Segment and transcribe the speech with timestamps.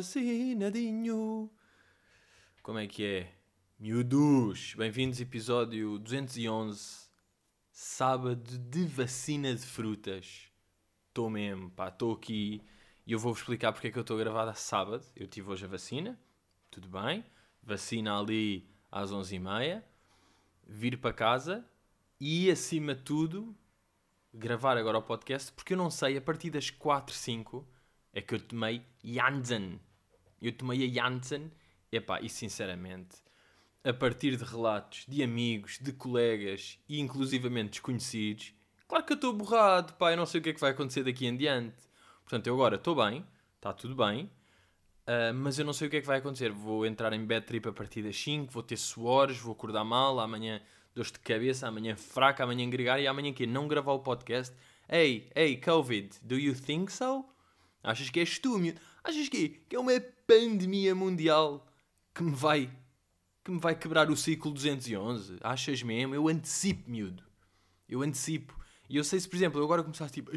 [0.00, 1.50] vacinadinho.
[2.62, 3.34] Como é que é?
[3.78, 7.10] Miúdos, bem-vindos episódio 211,
[7.70, 10.48] sábado de vacina de frutas.
[11.08, 12.62] Estou mesmo, pá, estou aqui
[13.06, 15.04] e eu vou-vos explicar porque é que eu estou gravado a sábado.
[15.14, 16.18] Eu tive hoje a vacina,
[16.70, 17.22] tudo bem,
[17.62, 19.82] vacina ali às 11h30,
[20.66, 21.62] vir para casa
[22.18, 23.54] e acima de tudo
[24.32, 27.68] gravar agora o podcast porque eu não sei, a partir das 4, 5
[28.14, 29.78] é que eu tomei Janssen.
[30.40, 31.50] Eu tomei a Janssen,
[31.92, 33.16] epá, e sinceramente,
[33.84, 38.54] a partir de relatos de amigos, de colegas e inclusivamente desconhecidos,
[38.86, 41.02] claro que eu estou borrado, pá, eu não sei o que é que vai acontecer
[41.02, 41.76] daqui em diante.
[42.22, 43.26] Portanto, eu agora estou bem,
[43.56, 46.52] está tudo bem, uh, mas eu não sei o que é que vai acontecer.
[46.52, 50.20] Vou entrar em bad trip a partir das 5, vou ter suores, vou acordar mal,
[50.20, 50.62] amanhã
[50.94, 54.54] dores de cabeça, amanhã fraca, amanhã gregar e amanhã que não gravar o podcast.
[54.88, 57.24] Ei, ei, Covid, do you think so?
[57.82, 58.80] Achas que és tu, miúdo?
[59.02, 59.92] Achas que, que é uma
[60.26, 61.66] pandemia mundial
[62.14, 62.70] que me vai
[63.42, 65.38] que me vai quebrar o ciclo 211?
[65.40, 66.14] Achas mesmo?
[66.14, 67.24] Eu antecipo, miúdo.
[67.88, 68.58] Eu antecipo.
[68.88, 70.32] E eu sei se, por exemplo, eu agora começasse tipo,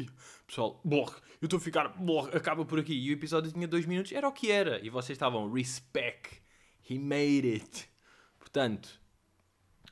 [0.46, 2.94] pessoal, borre, eu estou a ficar, borre, acaba por aqui.
[2.94, 4.78] E o episódio tinha dois minutos, era o que era.
[4.84, 6.40] E vocês estavam, respect,
[6.88, 7.90] he made it.
[8.38, 9.00] Portanto,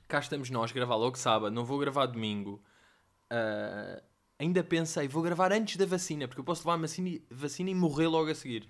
[0.06, 2.62] cá estamos nós, gravar logo sábado, não vou gravar domingo.
[3.32, 4.00] Uh,
[4.42, 6.88] ainda pensei, vou gravar antes da vacina, porque eu posso levar a
[7.30, 8.68] vacina, e morrer logo a seguir.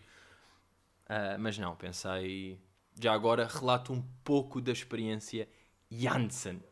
[1.04, 2.58] Uh, mas não, pensei,
[3.00, 5.48] já agora relato um pouco da experiência
[5.90, 6.62] Janssen.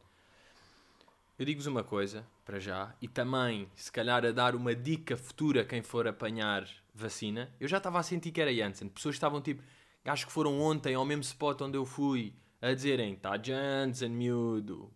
[1.38, 5.62] Eu digo-vos uma coisa, para já, e também, se calhar, a dar uma dica futura
[5.62, 7.50] a quem for apanhar vacina.
[7.58, 8.88] Eu já estava a sentir que era Janssen.
[8.88, 9.62] Pessoas estavam tipo,
[10.04, 14.92] acho que foram ontem ao mesmo spot onde eu fui a dizerem tá Janssen, miúdo.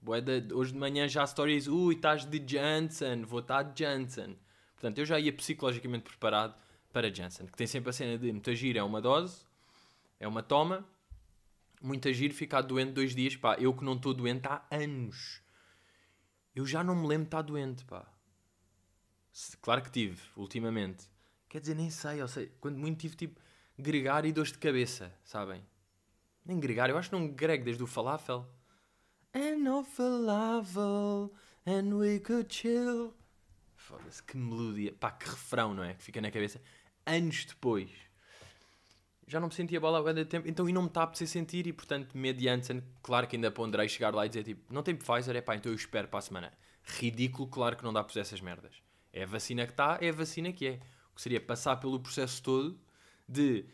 [0.55, 4.39] Hoje de manhã já stories, ui, estás de Janssen, vou estar tá de Janssen.
[4.75, 6.55] Portanto, eu já ia psicologicamente preparado
[6.93, 9.47] para Janssen, que tem sempre a cena de muita gira é uma dose,
[10.21, 10.87] é uma toma,
[11.81, 13.35] muita gira ficar doente dois dias.
[13.35, 15.43] Pá, eu que não estou doente há anos.
[16.55, 18.07] Eu já não me lembro de estar doente, pá.
[19.61, 21.09] Claro que tive, ultimamente.
[21.49, 23.41] Quer dizer, nem sei, ou seja, quando muito tive tipo
[23.77, 25.65] gregário e dores de cabeça, sabem?
[26.45, 28.47] Nem gregário, eu acho que não grego desde o falafel.
[29.35, 31.33] And no falafel,
[31.67, 33.15] and we could chill.
[33.75, 34.93] Foda-se, que melodia.
[34.93, 35.95] Pá, que refrão, não é?
[35.95, 36.61] Que fica na cabeça.
[37.07, 37.91] Anos depois.
[39.27, 41.67] Já não me sentia bola há tempo, então e não me está a precisar sentir,
[41.67, 45.35] e portanto, mediante, claro que ainda ponderei chegar lá e dizer tipo, não tem Pfizer,
[45.35, 46.53] é pá, então eu espero para a semana.
[46.83, 48.75] Ridículo, claro que não dá para essas merdas.
[49.13, 50.81] É a vacina que está, é a vacina que é.
[51.11, 52.79] O que seria passar pelo processo todo
[53.29, 53.65] de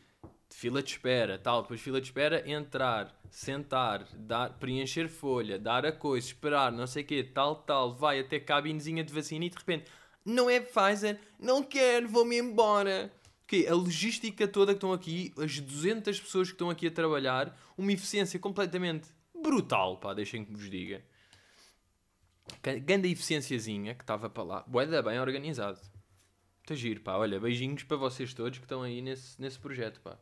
[0.51, 5.93] fila de espera, tal, depois fila de espera, entrar, sentar, dar, preencher folha, dar a
[5.93, 9.57] coisa, esperar, não sei o quê, tal, tal, vai até cabinezinha de vacina e de
[9.57, 9.91] repente,
[10.25, 13.13] não é Pfizer, não quero, vou-me embora.
[13.47, 17.59] Que a logística toda que estão aqui, as 200 pessoas que estão aqui a trabalhar,
[17.77, 19.09] uma eficiência completamente
[19.43, 21.03] brutal, pá, deixem que vos diga.
[22.85, 25.81] Ganda eficiênciazinha que estava para lá, boeda bem organizado.
[26.63, 27.17] Está giro, pá.
[27.17, 30.17] Olha, beijinhos para vocês todos que estão aí nesse, nesse projeto, pá.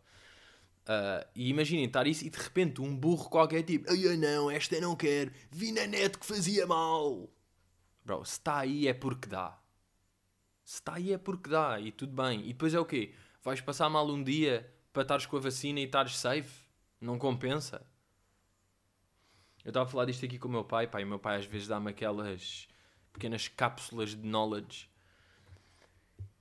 [0.89, 4.81] Uh, e imaginem estar isso e de repente um burro qualquer tipo, ai não, esta
[4.81, 7.29] não quero, vi na net que fazia mal.
[8.03, 9.61] Bro, se está aí é porque dá.
[10.65, 12.41] Se está aí é porque dá e tudo bem.
[12.41, 13.15] E depois é o quê?
[13.43, 16.67] Vais passar mal um dia para estares com a vacina e estares safe?
[16.99, 17.87] Não compensa.
[19.63, 21.45] Eu estava a falar disto aqui com o meu pai, e o meu pai às
[21.45, 22.67] vezes dá-me aquelas
[23.13, 24.89] pequenas cápsulas de knowledge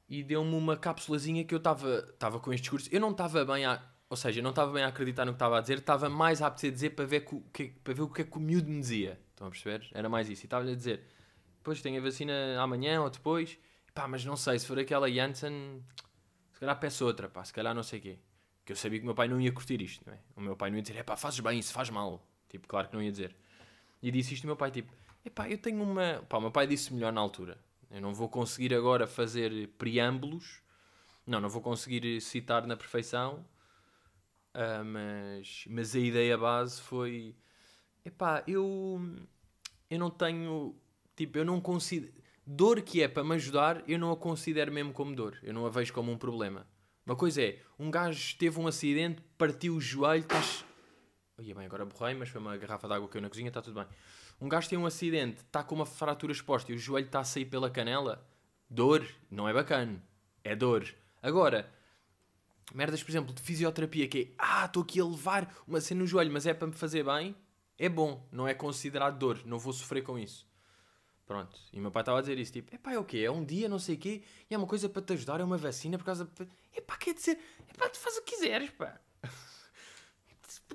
[0.08, 2.90] e deu-me uma cápsulazinha que eu estava com este discurso.
[2.94, 5.58] Eu não estava bem a ou seja, não estava bem a acreditar no que estava
[5.58, 8.38] a dizer, estava mais a dizer para ver, que, para ver o que é que
[8.38, 9.20] o miúdo me dizia.
[9.32, 9.88] Estão a perceber?
[9.94, 10.44] Era mais isso.
[10.44, 11.04] E estava-lhe a dizer,
[11.58, 13.58] depois tenho a vacina amanhã ou depois,
[13.94, 15.84] pá, mas não sei, se for aquela Janssen,
[16.54, 18.20] se calhar peço outra, pá, se calhar não sei o quê.
[18.64, 20.20] Que eu sabia que o meu pai não ia curtir isto, não é?
[20.36, 22.26] O meu pai não ia dizer, é pá, fazes bem, isso faz mal.
[22.48, 23.36] Tipo, claro que não ia dizer.
[24.02, 24.94] E disse isto o meu pai, tipo,
[25.26, 26.24] é pá, eu tenho uma.
[26.30, 27.58] Pá, o meu pai disse melhor na altura.
[27.92, 30.62] Eu não vou conseguir agora fazer preâmbulos,
[31.26, 33.46] não, não vou conseguir citar na perfeição
[34.56, 37.36] Uh, mas, mas a ideia base foi.
[38.04, 39.00] Epá, eu.
[39.90, 40.76] Eu não tenho.
[41.16, 42.14] Tipo, eu não considero.
[42.46, 45.38] Dor que é para me ajudar, eu não a considero mesmo como dor.
[45.44, 46.66] Eu não a vejo como um problema.
[47.06, 50.66] Uma coisa é, um gajo teve um acidente, partiu o joelho, estás.
[51.38, 53.62] Olha bem, agora borrei, mas foi uma garrafa de água que eu na cozinha, está
[53.62, 53.88] tudo bem.
[54.42, 57.24] Um gajo tem um acidente, está com uma fratura exposta e o joelho está a
[57.24, 58.26] sair pela canela.
[58.70, 60.04] Dor, não é bacana.
[60.44, 60.86] É dor.
[61.22, 61.70] Agora,
[62.74, 66.08] merdas, por exemplo, de fisioterapia, que é ah, estou aqui a levar uma cena no
[66.08, 67.36] joelho, mas é para me fazer bem,
[67.78, 70.48] é bom, não é considerado dor, não vou sofrer com isso.
[71.26, 71.60] Pronto.
[71.74, 73.20] E meu pai estava a dizer isso, tipo, epá, é o quê?
[73.20, 75.44] É um dia, não sei o quê, e é uma coisa para te ajudar, é
[75.44, 76.26] uma vacina por causa...
[76.26, 76.48] De...
[76.74, 77.38] Epá, quer dizer,
[77.70, 79.00] epá, tu faz o que quiseres, pá.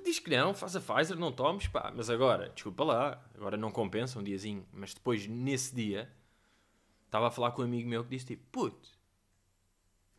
[0.03, 1.91] Diz que não, faz a Pfizer, não tomes, pá.
[1.95, 4.67] Mas agora, desculpa lá, agora não compensa um diazinho.
[4.71, 6.11] Mas depois, nesse dia,
[7.05, 8.89] estava a falar com um amigo meu que disse, tipo, puto,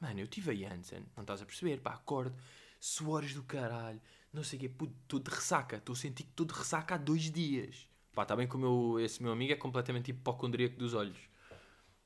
[0.05, 2.37] mano, eu tive a Janssen, não estás a perceber, pá, acordo,
[2.79, 6.31] suores do caralho, não sei o quê, puto, estou de ressaca, estou a sentir que
[6.31, 7.89] estou de ressaca há dois dias.
[8.13, 11.17] Pá, está bem que o meu, esse meu amigo é completamente hipocondríaco dos olhos.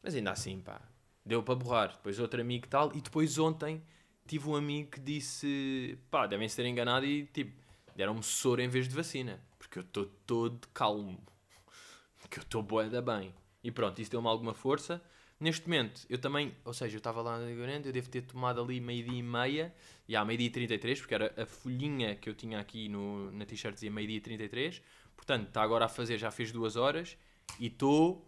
[0.00, 0.80] Mas ainda assim, pá,
[1.26, 1.96] deu para borrar.
[1.96, 2.94] Depois outro amigo e tal.
[2.94, 3.82] E depois ontem
[4.26, 7.60] tive um amigo que disse, pá, devem-se ter enganado e tipo,
[7.96, 9.42] deram-me soro em vez de vacina.
[9.58, 11.20] Porque eu estou todo calmo.
[12.20, 13.34] Porque eu estou boeda bem.
[13.62, 15.02] E pronto, isso deu-me alguma força.
[15.40, 18.60] Neste momento, eu também, ou seja, eu estava lá na Grande, eu devo ter tomado
[18.60, 19.74] ali meio-dia e meia,
[20.08, 23.46] e há meio-dia e 33, porque era a folhinha que eu tinha aqui no, na
[23.46, 24.82] t-shirt dizia meio-dia e 33.
[25.14, 27.16] Portanto, está agora a fazer, já fez duas horas
[27.60, 28.26] e estou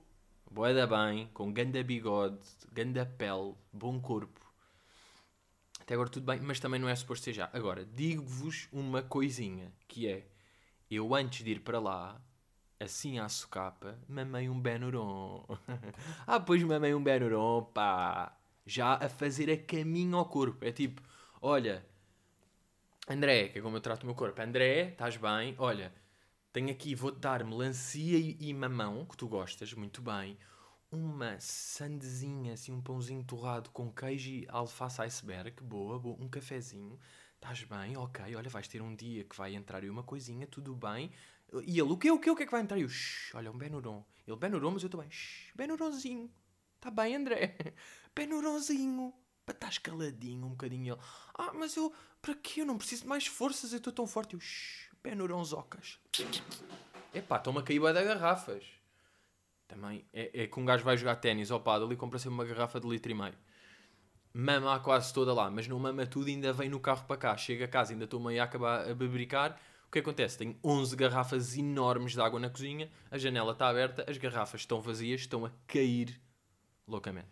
[0.51, 2.39] boeda bem, com ganda bigode,
[2.73, 4.41] ganda pele, bom corpo.
[5.81, 7.51] Até agora tudo bem, mas também não é suposto ser já.
[7.53, 10.27] Agora, digo-vos uma coisinha, que é,
[10.89, 12.21] eu antes de ir para lá,
[12.81, 15.45] assim à socapa, mamei um Benuron.
[16.27, 18.35] ah, pois mamei um Benuron, pá.
[18.67, 20.65] Já a fazer a caminho ao corpo.
[20.65, 21.03] É tipo,
[21.43, 21.85] olha,
[23.09, 24.41] André, que é como eu trato o meu corpo.
[24.41, 25.55] André, estás bem?
[25.59, 25.93] Olha,
[26.53, 30.39] tenho aqui, vou-te dar melancia e, e, mamão, que tu gostas muito bem.
[30.91, 35.63] Uma sandezinha, assim, um pãozinho torrado com queijo e alface iceberg.
[35.63, 36.17] Boa, boa.
[36.21, 36.99] Um cafezinho.
[37.35, 37.97] Estás bem?
[37.97, 38.35] Ok.
[38.37, 41.11] Olha, vais ter um dia que vai entrar aí uma coisinha, tudo bem.
[41.65, 42.79] E ele, o que, o que, o que é que vai entrar?
[42.79, 44.05] E eu, shh, olha, um Benuron.
[44.27, 45.11] Ele, Benuron, mas eu estou bem.
[45.11, 46.31] Shh, Benuronzinho.
[46.77, 47.57] Está bem, André?
[48.15, 49.13] Benuronzinho.
[49.45, 50.95] Para estar escaladinho um bocadinho.
[50.95, 51.03] Ele,
[51.35, 51.93] ah, mas eu,
[52.23, 52.61] para quê?
[52.61, 54.35] Eu não preciso de mais forças, eu estou tão forte.
[54.35, 54.91] Eu, shh.
[55.03, 55.99] Penuronzocas.
[57.15, 58.65] Epá, estão-me a cair da garrafas.
[59.67, 62.79] Também é, é que um gajo vai jogar ténis ao paddle e compra-se uma garrafa
[62.81, 63.35] de litro e meio.
[64.33, 67.37] Mama quase toda lá, mas não mama tudo ainda vem no carro para cá.
[67.37, 69.59] Chega a casa, ainda estou meio a acabar a bebricar.
[69.91, 70.39] O que acontece?
[70.39, 74.81] Tenho 11 garrafas enormes de água na cozinha, a janela está aberta, as garrafas estão
[74.81, 76.21] vazias, estão a cair
[76.87, 77.27] loucamente.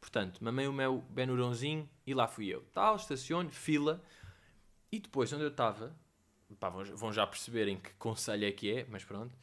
[0.00, 2.62] Portanto, mamei o meu Benuronzinho e lá fui eu.
[2.72, 4.00] Tal, estaciono, fila.
[4.92, 5.96] E depois, onde eu estava,
[6.94, 9.36] vão, já perceber em que conselho é que é, mas pronto.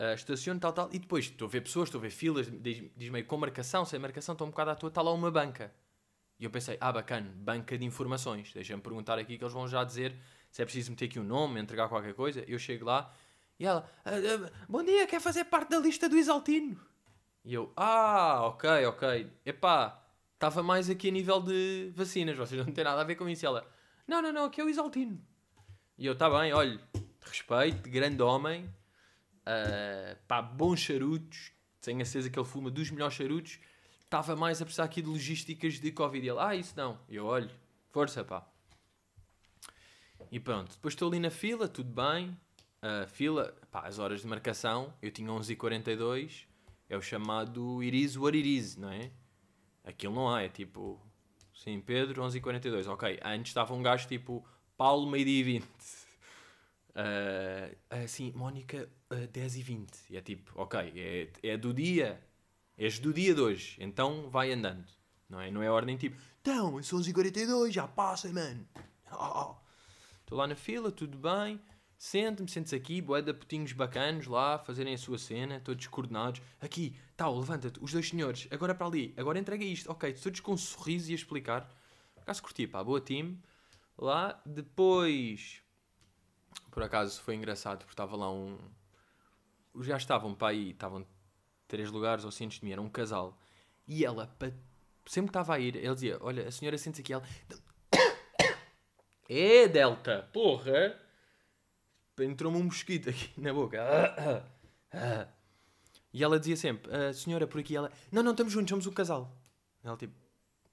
[0.00, 2.90] Uh, estaciono, tal, tal, e depois estou a ver pessoas, estou a ver filas, diz,
[2.96, 5.72] diz meio com marcação, sem marcação, estou um bocado à toa, está lá uma banca.
[6.40, 8.52] E eu pensei, ah, bacana, banca de informações.
[8.52, 10.18] Deixa-me perguntar aqui que eles vão já dizer
[10.54, 12.44] se é preciso meter aqui um nome, entregar qualquer coisa.
[12.46, 13.12] Eu chego lá
[13.58, 16.80] e ela, ah, ah, bom dia, quer fazer parte da lista do Exaltino?
[17.44, 19.32] E eu, ah, ok, ok.
[19.44, 20.00] Epá,
[20.32, 23.44] estava mais aqui a nível de vacinas, vocês não têm nada a ver com isso.
[23.44, 23.68] E ela,
[24.06, 25.20] não, não, não, aqui é o Exaltino.
[25.98, 26.80] E eu, está bem, olha,
[27.20, 33.16] respeito, grande homem, uh, pá, bons charutos, tenho a certeza que ele fuma dos melhores
[33.16, 33.58] charutos,
[34.04, 36.24] estava mais a precisar aqui de logísticas de Covid.
[36.24, 37.00] E ele, ah, isso não.
[37.08, 37.50] E eu, olho,
[37.90, 38.53] força, pá.
[40.34, 42.36] E pronto, depois estou ali na fila, tudo bem.
[42.82, 46.46] Uh, fila, pá, as horas de marcação, eu tinha 11h42,
[46.88, 49.12] é o chamado Iris what it is, não é?
[49.84, 51.00] Aquilo não há, é tipo,
[51.54, 53.20] sim, Pedro, 11h42, ok.
[53.24, 54.44] Antes estava um gajo tipo,
[54.76, 55.62] Paulo, meio-dia e 20.
[55.62, 55.68] Uh,
[58.02, 59.90] assim, Mónica, uh, 10 e 20.
[60.10, 62.20] E é tipo, ok, é, é do dia,
[62.76, 64.84] és do dia de hoje, então vai andando.
[65.28, 68.66] Não é, não é ordem tipo, então, são 11 e 42 já passa, mano.
[69.04, 69.63] Estou oh.
[70.34, 71.60] Lá na fila, tudo bem.
[71.96, 76.42] Sente-me, sente-se aqui, boeda putinhos bacanos lá, fazerem a sua cena, todos coordenados.
[76.60, 79.90] Aqui, tal, levanta-te, os dois senhores, agora para ali, agora entrega isto.
[79.90, 81.72] Ok, todos com um sorriso e a explicar.
[82.16, 83.40] Acaso curti, pá, boa time
[83.96, 84.40] lá.
[84.44, 85.62] Depois,
[86.70, 88.58] por acaso foi engraçado, porque estava lá um.
[89.80, 91.06] Já estavam para aí, estavam
[91.68, 93.38] três lugares ou cientos de mim, era um casal.
[93.86, 94.34] E ela,
[95.06, 97.12] sempre que estava a ir, ele dizia: Olha, a senhora sente-se aqui.
[97.12, 97.24] Ela,
[99.28, 101.00] é Delta, porra!
[102.20, 103.78] Entrou-me um mosquito aqui na boca.
[106.16, 108.92] E ela dizia sempre: A senhora por aqui, ela, Não, não, estamos juntos, somos um
[108.92, 109.36] casal.
[109.82, 110.14] Ela tipo: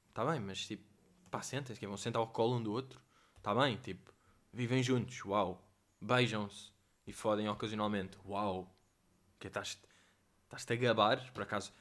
[0.09, 0.83] Está bem, mas tipo,
[1.31, 3.01] pá, sentem-se, que vão sentar ao colo um do outro.
[3.37, 4.13] Está bem, tipo,
[4.53, 5.67] vivem juntos, uau.
[5.99, 6.69] Beijam-se
[7.07, 8.71] e fodem ocasionalmente, uau.
[9.39, 9.81] Que estás-te
[10.73, 11.73] a gabar, por acaso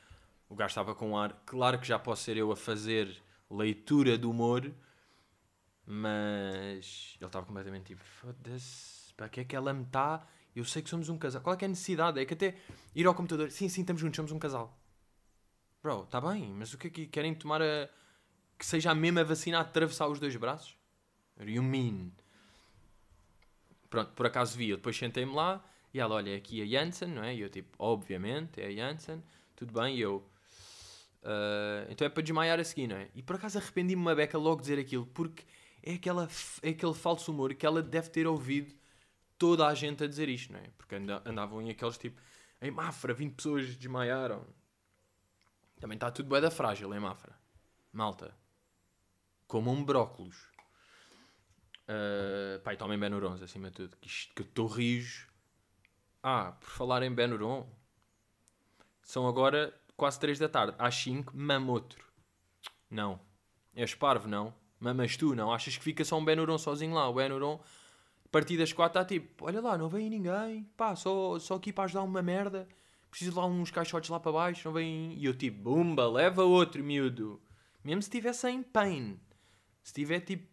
[0.48, 1.32] o gajo estava com um ar.
[1.44, 4.72] Claro que já posso ser eu a fazer leitura do humor,
[5.90, 10.24] mas ele estava completamente tipo, foda-se, para que é que ela me está?
[10.54, 11.42] Eu sei que somos um casal.
[11.42, 12.20] Qual é que é a necessidade?
[12.20, 12.56] É que até
[12.94, 14.78] ir ao computador, sim, sim, estamos juntos, somos um casal.
[15.82, 17.88] Bro, está bem, mas o que é que querem tomar a.
[18.56, 20.76] que seja a mesma vacina a atravessar os dois braços?
[21.40, 22.10] You mean?
[23.88, 27.24] Pronto, por acaso vi, eu depois sentei-me lá e ela, olha, aqui a Janssen, não
[27.24, 27.34] é?
[27.34, 29.22] E eu tipo, obviamente, é a Janssen.
[29.56, 29.96] tudo bem?
[29.96, 30.24] E eu,
[31.24, 33.08] "Ah, então é para desmaiar a seguir, não é?
[33.14, 35.44] E por acaso arrependi-me uma beca logo dizer aquilo, porque
[35.82, 36.28] é, aquela,
[36.62, 38.74] é aquele falso humor que ela deve ter ouvido
[39.38, 40.70] toda a gente a dizer isto, não é?
[40.76, 42.20] Porque anda- andavam em aqueles tipo,
[42.60, 44.46] em Mafra, 20 pessoas desmaiaram.
[45.80, 47.34] Também está tudo bué da frágil em Mafra.
[47.92, 48.36] Malta,
[49.48, 50.50] comam um brócolos.
[51.88, 53.96] Uh, pá, e tomem Benurons, acima de tudo.
[53.96, 55.28] Que, isto, que eu estou rijo.
[56.22, 57.66] Ah, por falar em Benuron.
[59.02, 60.76] São agora quase 3 da tarde.
[60.78, 62.04] Às 5, mama outro.
[62.88, 63.18] Não.
[63.74, 64.54] És parvo, não.
[64.80, 65.52] Mamas tu, não.
[65.52, 67.08] Achas que fica só um Benuron sozinho lá?
[67.08, 67.60] O Benuron,
[68.24, 70.64] a partir das 4 está tipo, olha lá, não vem ninguém.
[70.76, 72.66] Pá, só, só aqui para ajudar uma merda.
[73.10, 75.14] Preciso lá uns caixotes lá para baixo, não vem...
[75.14, 77.40] E eu tipo, bumba, leva outro, miúdo.
[77.84, 79.20] Mesmo se estiver sem pain.
[79.82, 80.48] Se tiver tipo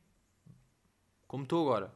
[1.27, 1.93] como estou agora.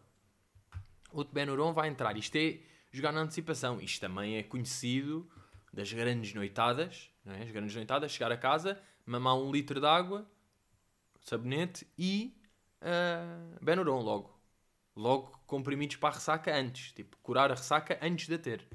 [1.11, 2.15] Outro Benuron vai entrar.
[2.17, 2.59] Isto é
[2.91, 3.79] jogar na antecipação.
[3.79, 5.29] Isto também é conhecido
[5.73, 7.09] das grandes noitadas.
[7.23, 7.43] Não é?
[7.43, 10.29] As grandes noitadas, chegar a casa, mamar um litro de água,
[11.21, 12.35] sabonete e
[12.81, 14.39] uh, Benuron logo.
[14.95, 16.91] Logo comprimidos para a ressaca antes.
[16.91, 18.67] Tipo, curar a ressaca antes de a ter.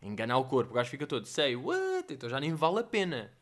[0.00, 0.70] Enganar o corpo.
[0.70, 2.12] O gajo fica todo, sei, what?
[2.12, 3.32] Então já nem vale a pena.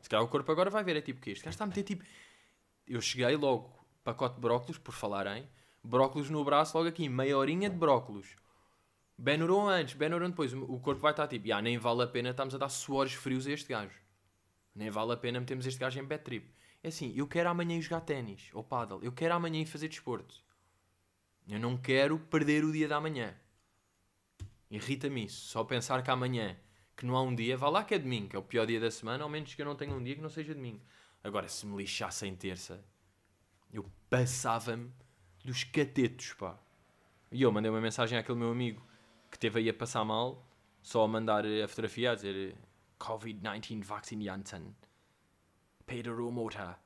[0.00, 1.84] Se calhar o corpo agora vai ver, é tipo, que este gajo está a meter
[1.84, 2.04] tipo...
[2.86, 5.48] Eu cheguei logo, pacote de brócolos, por falar em,
[5.82, 8.36] brócolos no braço, logo aqui, meia horinha de brócolos.
[9.16, 12.54] Benuron antes, Benuron depois, o corpo vai estar tipo, ah, nem vale a pena estamos
[12.56, 13.96] a dar suores frios a este gajo.
[14.74, 16.52] Nem vale a pena metermos este gajo em bad trip.
[16.82, 19.88] É assim, eu quero amanhã ir jogar ténis, ou paddle, eu quero amanhã ir fazer
[19.88, 20.42] desporto.
[21.46, 23.34] Eu não quero perder o dia da manhã.
[24.70, 25.48] Irrita-me isso.
[25.48, 26.56] Só pensar que amanhã,
[26.96, 28.80] que não há um dia, vá lá que é domingo, que é o pior dia
[28.80, 30.80] da semana, ao menos que eu não tenha um dia que não seja domingo.
[31.22, 32.84] Agora, se me lixasse em terça,
[33.72, 34.90] eu passava-me
[35.44, 36.58] dos catetos, pá.
[37.30, 38.86] E eu mandei uma mensagem àquele meu amigo
[39.30, 40.46] que teve aí a passar mal,
[40.82, 42.56] só a mandar a fotografia a dizer
[42.98, 44.74] Covid-19 Vaccine Janssen.
[45.92, 46.78] Pedro Mota,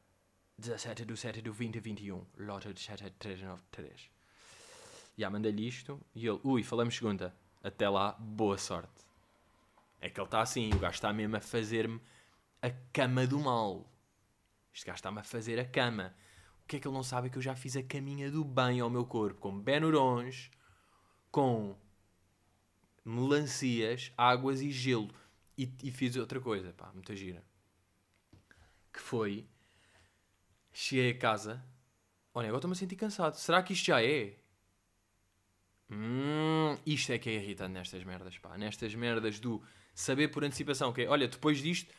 [0.59, 4.11] 17 de 7 de 2021, lote de 7393.
[5.17, 7.33] Já mandei-lhe isto e ele, ui, falamos segunda.
[7.63, 9.07] Até lá, boa sorte.
[10.01, 12.01] É que ele está assim, o gajo está mesmo a fazer-me
[12.61, 13.89] a cama do mal.
[14.75, 16.13] Este gajo está-me a fazer a cama.
[16.65, 17.29] O que é que ele não sabe?
[17.29, 20.51] É que eu já fiz a caminha do bem ao meu corpo, com Benurons,
[21.31, 21.77] com
[23.05, 25.15] melancias, águas e gelo.
[25.57, 27.45] E, e fiz outra coisa, pá, muita gira.
[28.97, 29.47] Que foi,
[30.73, 31.63] cheguei a casa,
[32.33, 33.35] olha, agora estou-me a sentir cansado.
[33.35, 34.39] Será que isto já é?
[35.91, 38.57] Hum, isto é que é irritante nestas merdas, pá.
[38.57, 39.63] Nestas merdas do
[39.95, 41.93] saber por antecipação que é, olha, depois disto,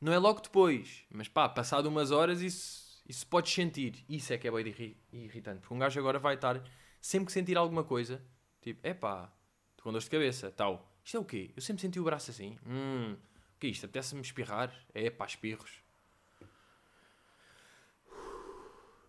[0.00, 4.04] não é logo depois, mas pá, passado umas horas isso, isso podes sentir.
[4.08, 5.58] Isso é que é bem irri- irritante.
[5.58, 6.62] Porque um gajo agora vai estar,
[7.00, 8.24] sempre que sentir alguma coisa,
[8.62, 9.24] tipo, é pá,
[9.72, 10.88] estou com dor de cabeça, tal.
[11.04, 11.50] Isto é o quê?
[11.56, 12.56] Eu sempre senti o braço assim.
[12.64, 13.14] Hum,
[13.56, 13.86] o que é isto?
[13.86, 14.72] Apetece-me espirrar?
[14.94, 15.83] É pá, espirros.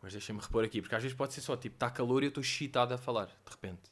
[0.06, 2.30] Mas deixem-me repor aqui, porque às vezes pode ser só tipo, está calor e eu
[2.30, 3.92] estou excitado a falar, de repente.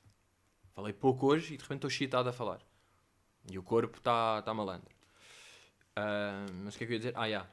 [0.75, 2.59] Falei pouco hoje e de repente estou excitado a falar.
[3.51, 4.95] E o corpo está tá malandro.
[5.95, 7.17] Ah, mas o que é que eu ia dizer?
[7.17, 7.47] Ah, já.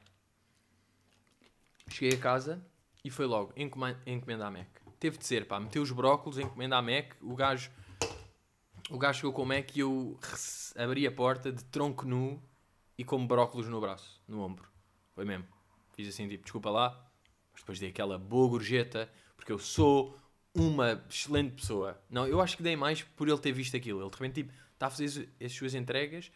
[1.87, 2.63] Cheguei a casa
[3.03, 4.67] e foi logo encomenda à Mac.
[4.99, 7.15] Teve de ser, pá, meteu os brócolos, encomenda à Mac.
[7.19, 7.71] O gajo,
[8.91, 10.19] o gajo chegou com o Mac e eu
[10.75, 12.39] abri a porta de tronco nu
[12.95, 14.69] e com brócolos no braço, no ombro.
[15.15, 15.47] Foi mesmo.
[15.93, 17.10] Fiz assim, tipo, desculpa lá.
[17.61, 20.17] Depois dei aquela boa gorjeta, porque eu sou
[20.53, 22.01] uma excelente pessoa.
[22.09, 24.01] Não, eu acho que dei mais por ele ter visto aquilo.
[24.01, 25.05] Ele de repente, tipo, está a fazer
[25.39, 26.31] as- as suas entregas,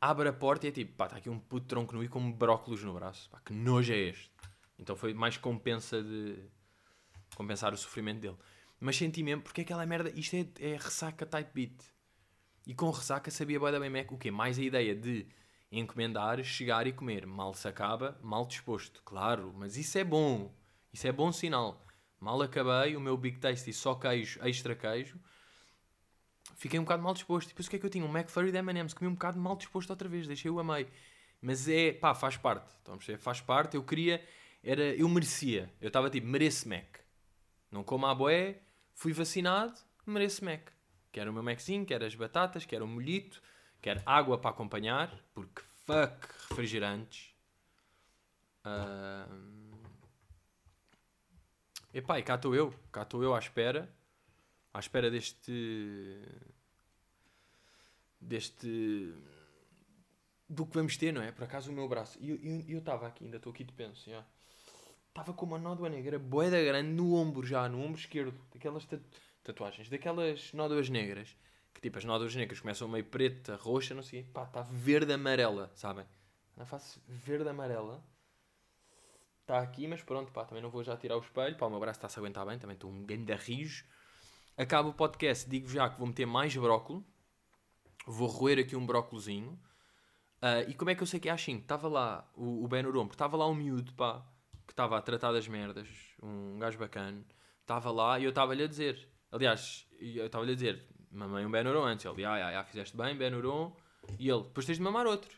[0.00, 2.30] abre a porta e é tipo, pá, está aqui um puto tronco nu e com
[2.30, 3.30] brócolos no braço.
[3.30, 4.30] Pá, que nojo é este?
[4.78, 6.36] Então foi mais compensa de
[7.34, 8.36] compensar o sofrimento dele.
[8.80, 11.82] Mas senti mesmo, porque aquela merda, isto é, é ressaca type beat.
[12.66, 14.30] E com ressaca sabia bem Mac o quê?
[14.30, 15.26] Mais a ideia de
[15.78, 17.26] encomendar, chegar e comer.
[17.26, 19.02] Mal se acaba, mal disposto.
[19.04, 20.52] Claro, mas isso é bom.
[20.92, 21.84] Isso é bom sinal.
[22.20, 25.18] Mal acabei, o meu Big Tasty só queijo, extra queijo.
[26.56, 27.48] Fiquei um bocado mal disposto.
[27.48, 28.04] E depois o que é que eu tinha?
[28.04, 28.94] Um McFlurry de M&M's.
[28.94, 30.26] Comi um bocado mal disposto outra vez.
[30.26, 30.88] Deixei-o a meio.
[31.40, 32.70] Mas é, pá, faz parte.
[32.76, 33.18] Estão a?
[33.18, 33.76] Faz parte.
[33.76, 34.24] Eu queria,
[34.62, 35.70] era, eu merecia.
[35.80, 36.98] Eu estava tipo, mereço Mac.
[37.70, 38.60] Não como a boé,
[38.94, 39.74] fui vacinado,
[40.06, 40.70] mereço Mac.
[41.12, 43.42] Quero o meu Maczinho, quero as batatas, quero o molhito,
[43.84, 47.34] quero água para acompanhar, porque fuck refrigerantes.
[48.64, 49.72] Ahm.
[51.92, 53.94] Epá, e cá estou eu, cá estou eu à espera,
[54.72, 56.22] à espera deste,
[58.18, 59.12] deste,
[60.48, 61.30] do que vamos ter, não é?
[61.30, 62.30] Por acaso o meu braço, e
[62.72, 64.24] eu- estava aqui, ainda estou aqui de penso, já.
[65.10, 69.04] Estava com uma nódoa negra boeda grande no ombro já, no ombro esquerdo, daquelas tatu-
[69.42, 71.36] tatuagens, daquelas nódoas negras,
[71.74, 75.70] que tipo, as nódoas negras começam meio preta, roxa, não sei, pá, está verde amarela,
[75.74, 76.06] sabem?
[76.56, 78.02] Na face verde-amarela.
[79.40, 81.56] Está aqui, mas pronto, pá, também não vou já tirar o espelho.
[81.56, 83.84] Pá, o meu braço está-se a aguentar bem, também estou um grande rijo.
[84.56, 87.02] Acaba o podcast, digo já que vou meter mais brócolis.
[88.06, 89.58] Vou roer aqui um brócolozinho.
[90.40, 91.56] Uh, e como é que eu sei que é assim?
[91.56, 94.24] Estava lá o, o Ben Urompo, estava lá um miúdo, pá,
[94.66, 95.88] que estava a tratar das merdas,
[96.22, 97.24] um gajo bacana.
[97.62, 101.66] Estava lá e eu estava-lhe a dizer, aliás, eu estava-lhe a dizer, mamãe um Ben
[101.66, 102.04] Uron antes.
[102.04, 103.74] Ele, ah, ah, ah, fizeste bem, Ben Uron.
[104.18, 105.36] E ele, depois tens de mamar outro.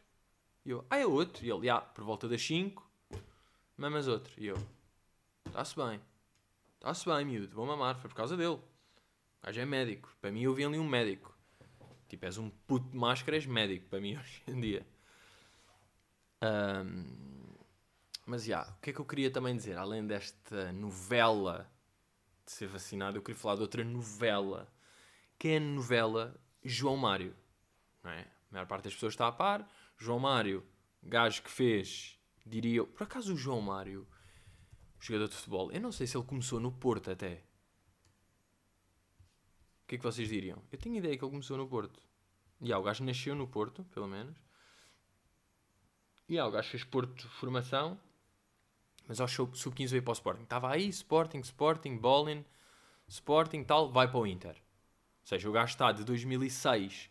[0.64, 1.45] E eu, ah, é outro?
[1.45, 2.85] E ele, ah, por volta das 5,
[3.76, 4.33] mamas outro.
[4.37, 4.56] E eu,
[5.47, 6.00] está-se bem,
[6.75, 8.54] está-se bem, miúdo, vou mamar, foi por causa dele.
[8.56, 10.14] O gajo é médico.
[10.21, 11.37] Para mim, eu vi ali um médico.
[12.09, 14.87] Tipo, és um puto de máscara, és médico, para mim, hoje em dia.
[16.42, 17.26] Um,
[18.26, 19.76] mas, já, yeah, o que é que eu queria também dizer?
[19.78, 21.71] Além desta novela
[22.45, 24.68] de ser vacinado, eu queria falar de outra novela.
[25.38, 27.37] Que é novela João Mário.
[28.02, 28.21] Não é?
[28.21, 29.69] A maior parte das pessoas está a par.
[29.99, 30.64] João Mário,
[31.02, 32.87] gajo que fez, diria eu...
[32.87, 34.07] Por acaso o João Mário,
[34.99, 37.45] jogador de futebol, eu não sei se ele começou no Porto até.
[39.85, 40.62] O que é que vocês diriam?
[40.71, 42.00] Eu tenho ideia que ele começou no Porto.
[42.61, 44.37] E yeah, o gajo nasceu no Porto, pelo menos.
[46.28, 48.00] E yeah, o gajo fez Porto formação
[49.07, 50.43] mas ao sub-15 veio para o Sporting.
[50.43, 52.45] Estava aí, Sporting, Sporting, Bolin,
[53.09, 54.57] Sporting, tal, vai para o Inter.
[55.26, 57.11] Ou seja, o gajo está de 2006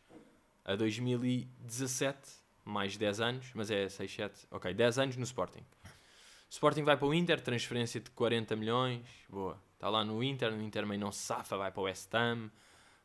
[0.63, 2.17] a 2017,
[2.63, 5.65] mais 10 anos, mas é 6, 7, ok, 10 anos no Sporting.
[6.49, 9.61] Sporting vai para o Inter, transferência de 40 milhões, boa.
[9.73, 12.49] Está lá no Inter, no Inter meio não safa, vai para o West Ham,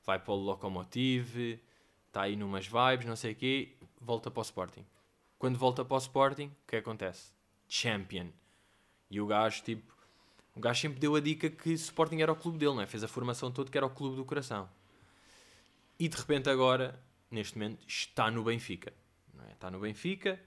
[0.07, 1.61] vai para o Locomotive,
[2.07, 4.87] está aí numas vibes, não sei o quê, volta para o Sporting.
[5.41, 7.33] Quando volta para o Sporting, o que acontece?
[7.69, 8.29] Champion.
[9.11, 9.93] E o gajo, tipo,
[10.55, 12.87] o gajo sempre deu a dica que Sporting era o clube dele, não é?
[12.87, 14.69] Fez a formação toda que era o clube do coração.
[16.01, 16.99] E de repente agora,
[17.31, 18.91] neste momento, está no Benfica.
[19.47, 19.53] É?
[19.53, 20.41] Está no Benfica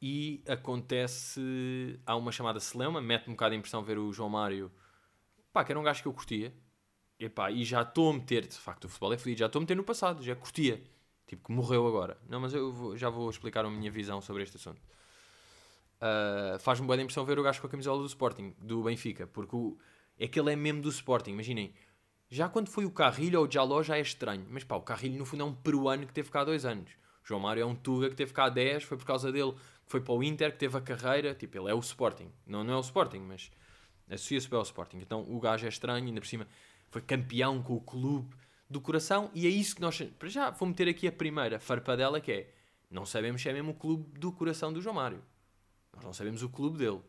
[0.00, 2.00] e acontece...
[2.06, 4.72] Há uma chamada Celeuma, mete um bocado a impressão ver o João Mário,
[5.52, 6.54] pá, que era um gajo que eu curtia.
[7.18, 9.60] E, pá, e já estou a meter, de facto, o futebol é fodido, já estou
[9.60, 10.82] a meter no passado, já curtia.
[11.26, 12.16] Tipo, que morreu agora.
[12.26, 14.80] Não, mas eu vou, já vou explicar a minha visão sobre este assunto.
[16.00, 19.54] Uh, Faz-me boa impressão ver o gajo com a camisola do Sporting, do Benfica, porque
[19.54, 19.76] o,
[20.18, 21.32] é que ele é mesmo do Sporting.
[21.32, 21.74] Imaginem,
[22.30, 25.18] já quando foi o Carrilho ou o Jaló já é estranho, mas pá, o Carrilho
[25.18, 26.92] no fundo é um peruano que teve cá dois anos.
[27.24, 29.52] O João Mário é um Tuga que teve cá há 10, foi por causa dele
[29.52, 31.34] que foi para o Inter, que teve a carreira.
[31.34, 32.30] Tipo, ele é o Sporting.
[32.46, 33.50] Não, não é o Sporting, mas
[34.08, 34.98] associa-se bem ao Sporting.
[34.98, 36.46] Então o gajo é estranho, ainda por cima
[36.88, 38.34] foi campeão com o clube
[38.68, 40.00] do coração e é isso que nós.
[40.18, 42.54] Para já vou meter aqui a primeira farpadela que é
[42.88, 45.22] não sabemos se é mesmo o clube do coração do João Mário.
[45.92, 47.00] Nós não sabemos o clube dele.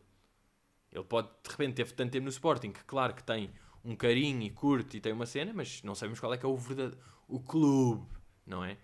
[0.92, 3.50] Ele pode, de repente, ter tanto tempo no Sporting, que claro que tem
[3.84, 6.48] um carinho e curte e tem uma cena, mas não sabemos qual é que é
[6.48, 8.06] o verdadeiro o clube,
[8.46, 8.76] não é?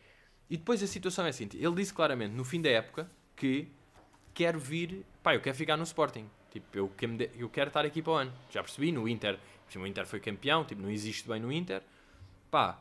[0.48, 3.68] E depois a situação é assim, ele disse claramente no fim da época que
[4.32, 6.26] quero vir, pá, eu quero ficar no Sporting.
[6.50, 6.90] Tipo, eu,
[7.36, 8.32] eu quero estar aqui para o ano.
[8.50, 9.38] Já percebi, no Inter,
[9.76, 11.82] o Inter foi campeão, tipo, não existe bem no Inter.
[12.50, 12.80] Pá,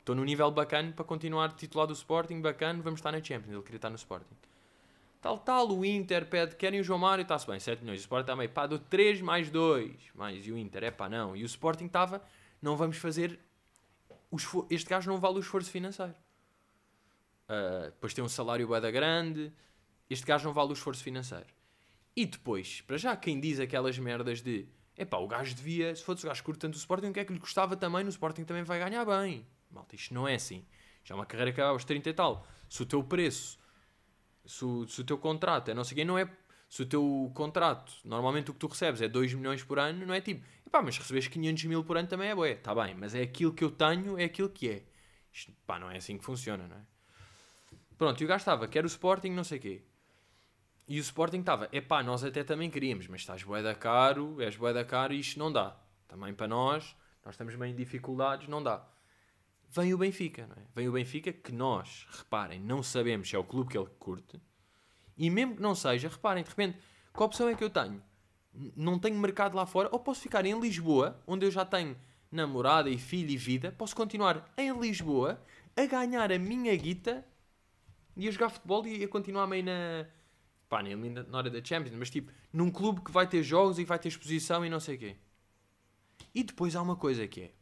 [0.00, 3.54] estou no nível bacana para continuar titular do Sporting, bacana, vamos estar na Champions.
[3.54, 4.36] Ele queria estar no Sporting.
[5.20, 8.00] Tal, tal, o Inter pede, querem o João Mário, está-se bem, 7 milhões.
[8.00, 9.92] O Sporting meio, pá, dou 3 mais 2.
[10.14, 11.36] Mais, e o Inter, é pá, não.
[11.36, 12.22] E o Sporting estava,
[12.62, 13.38] não vamos fazer,
[14.70, 16.14] este gajo não vale o esforço financeiro.
[17.48, 19.52] Uh, depois tem um salário da grande,
[20.08, 21.46] este gajo não vale o esforço financeiro.
[22.14, 26.04] E depois, para já, quem diz aquelas merdas de, é pá, o gajo devia, se
[26.04, 28.10] fosse o gajo curto tanto o Sporting, o que é que lhe custava também, no
[28.10, 29.46] Sporting também vai ganhar bem.
[29.70, 30.64] Malta, isto não é assim.
[31.02, 32.46] Já é uma carreira que acaba aos 30 e tal.
[32.68, 33.58] Se o teu preço
[34.48, 36.28] se o, se o teu contrato é não sei quem, não é.
[36.68, 40.12] Se o teu contrato, normalmente o que tu recebes é 2 milhões por ano, não
[40.12, 42.52] é tipo, pá, mas recebes 500 mil por ano também é boé.
[42.52, 44.82] Está bem, mas é aquilo que eu tenho, é aquilo que é.
[45.32, 46.80] Isto, pá, não é assim que funciona, não é?
[47.96, 49.82] Pronto, e o gajo estava, quer o Sporting, não sei o quê.
[50.86, 54.40] E o Sporting estava, é pá, nós até também queríamos, mas estás bué da caro,
[54.40, 55.76] és bué da caro e isto não dá.
[56.06, 58.86] Também para nós, nós estamos bem em dificuldades, não dá
[59.70, 60.66] vem o Benfica, não é?
[60.74, 64.40] Vem o Benfica que nós, reparem, não sabemos se é o clube que ele curte.
[65.16, 66.78] E mesmo que não seja, reparem, de repente,
[67.12, 68.02] qual opção é que eu tenho?
[68.76, 71.96] Não tenho mercado lá fora, ou posso ficar em Lisboa, onde eu já tenho
[72.30, 75.40] namorada e filho e vida, posso continuar em Lisboa
[75.76, 77.24] a ganhar a minha guita
[78.16, 80.06] e a jogar futebol e a continuar meio na.
[80.68, 83.84] pá, nem na hora da Champions, mas tipo, num clube que vai ter jogos e
[83.84, 85.16] vai ter exposição e não sei o quê.
[86.34, 87.52] E depois há uma coisa que é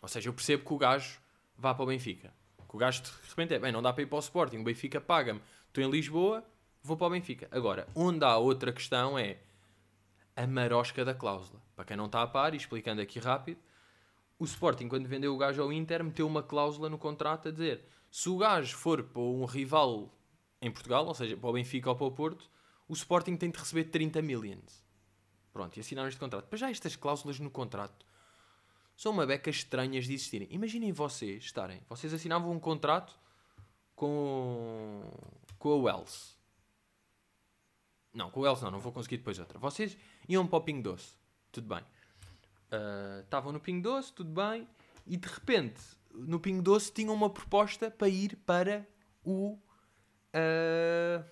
[0.00, 1.20] ou seja, eu percebo que o gajo
[1.56, 2.32] vá para o Benfica.
[2.68, 4.64] Que o gajo de repente é, bem, não dá para ir para o Sporting, o
[4.64, 5.40] Benfica paga-me.
[5.68, 6.44] Estou em Lisboa,
[6.82, 7.48] vou para o Benfica.
[7.50, 9.38] Agora, onde há outra questão é
[10.36, 11.60] a marosca da cláusula.
[11.74, 13.58] Para quem não está a par, e explicando aqui rápido,
[14.38, 17.84] o Sporting, quando vendeu o gajo ao Inter, meteu uma cláusula no contrato a dizer
[18.10, 20.12] se o gajo for para um rival
[20.60, 22.50] em Portugal, ou seja, para o Benfica ou para o Porto,
[22.88, 24.84] o Sporting tem de receber 30 millions.
[25.52, 26.46] Pronto, e assinaram este contrato.
[26.46, 28.06] Para já estas cláusulas no contrato
[29.00, 30.46] são uma beca estranhas de existirem.
[30.50, 33.18] Imaginem vocês estarem, vocês assinavam um contrato
[33.96, 35.10] com,
[35.58, 36.36] com a Wells.
[38.12, 39.58] Não, com a Wells não, não vou conseguir depois outra.
[39.58, 39.96] Vocês
[40.28, 41.14] iam para o Pingo Doce,
[41.50, 41.82] tudo bem.
[41.82, 44.68] Uh, estavam no Pingo Doce, tudo bem.
[45.06, 45.80] E de repente,
[46.12, 48.86] no Pingo Doce, tinham uma proposta para ir para
[49.24, 49.58] o...
[50.34, 51.24] Uh,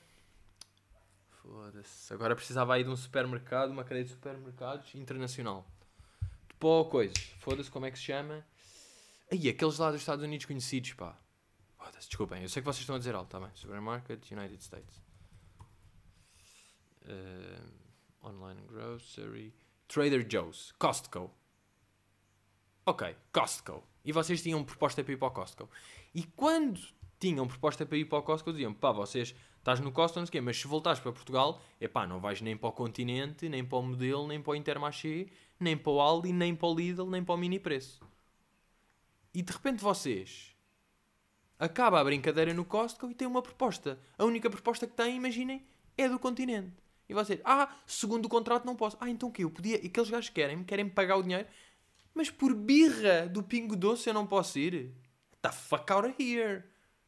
[1.42, 2.14] Foda-se.
[2.14, 5.66] Agora precisava aí de um supermercado, uma cadeia de supermercados internacional.
[6.58, 7.16] De pó coisas.
[7.38, 8.44] Foda-se como é que se chama.
[9.30, 11.16] Aí, aqueles lá dos Estados Unidos conhecidos, pá.
[11.76, 12.42] Foda-se, desculpem.
[12.42, 13.50] Eu sei que vocês estão a dizer algo, tá bem.
[13.54, 15.00] Supermarket, United States.
[17.04, 19.54] Uh, online grocery.
[19.86, 20.72] Trader Joe's.
[20.80, 21.32] Costco.
[22.84, 23.84] Ok, Costco.
[24.04, 25.70] E vocês tinham proposta para ir para o Costco.
[26.12, 26.80] E quando
[27.20, 30.30] tinham proposta para ir para o Costco, diziam, pá, vocês estás no Costco, não sei
[30.30, 33.48] o quê, mas se voltares para Portugal, é pá, não vais nem para o Continente,
[33.48, 36.74] nem para o Modelo, nem para o Intermarché, nem para o Aldi, nem para o
[36.74, 38.00] Lidl, nem para o Mini Preço.
[39.34, 40.56] E de repente vocês
[41.58, 43.98] acaba a brincadeira no Costco e tem uma proposta.
[44.16, 45.66] A única proposta que tem, imaginem,
[45.96, 46.72] é do Continente.
[47.08, 48.96] E vocês, ah, segundo o contrato não posso.
[49.00, 49.42] Ah, então o quê?
[49.42, 49.82] Eu podia.
[49.82, 51.48] E aqueles gajos querem, querem pagar o dinheiro,
[52.14, 54.92] mas por birra do Pingo Doce eu não posso ir.
[55.40, 56.64] The fuck out of here.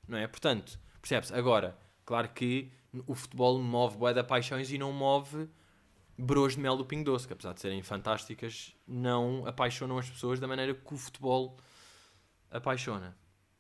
[0.09, 0.27] Não é?
[0.27, 1.35] Portanto, percebe-se?
[1.35, 1.79] Agora,
[2.11, 2.73] Claro que
[3.07, 5.49] o futebol move bué da paixões e não move
[6.21, 10.39] bros de mel do Pingo Doce, que apesar de serem fantásticas, não apaixonam as pessoas
[10.39, 11.59] da maneira que o futebol
[12.51, 13.17] apaixona.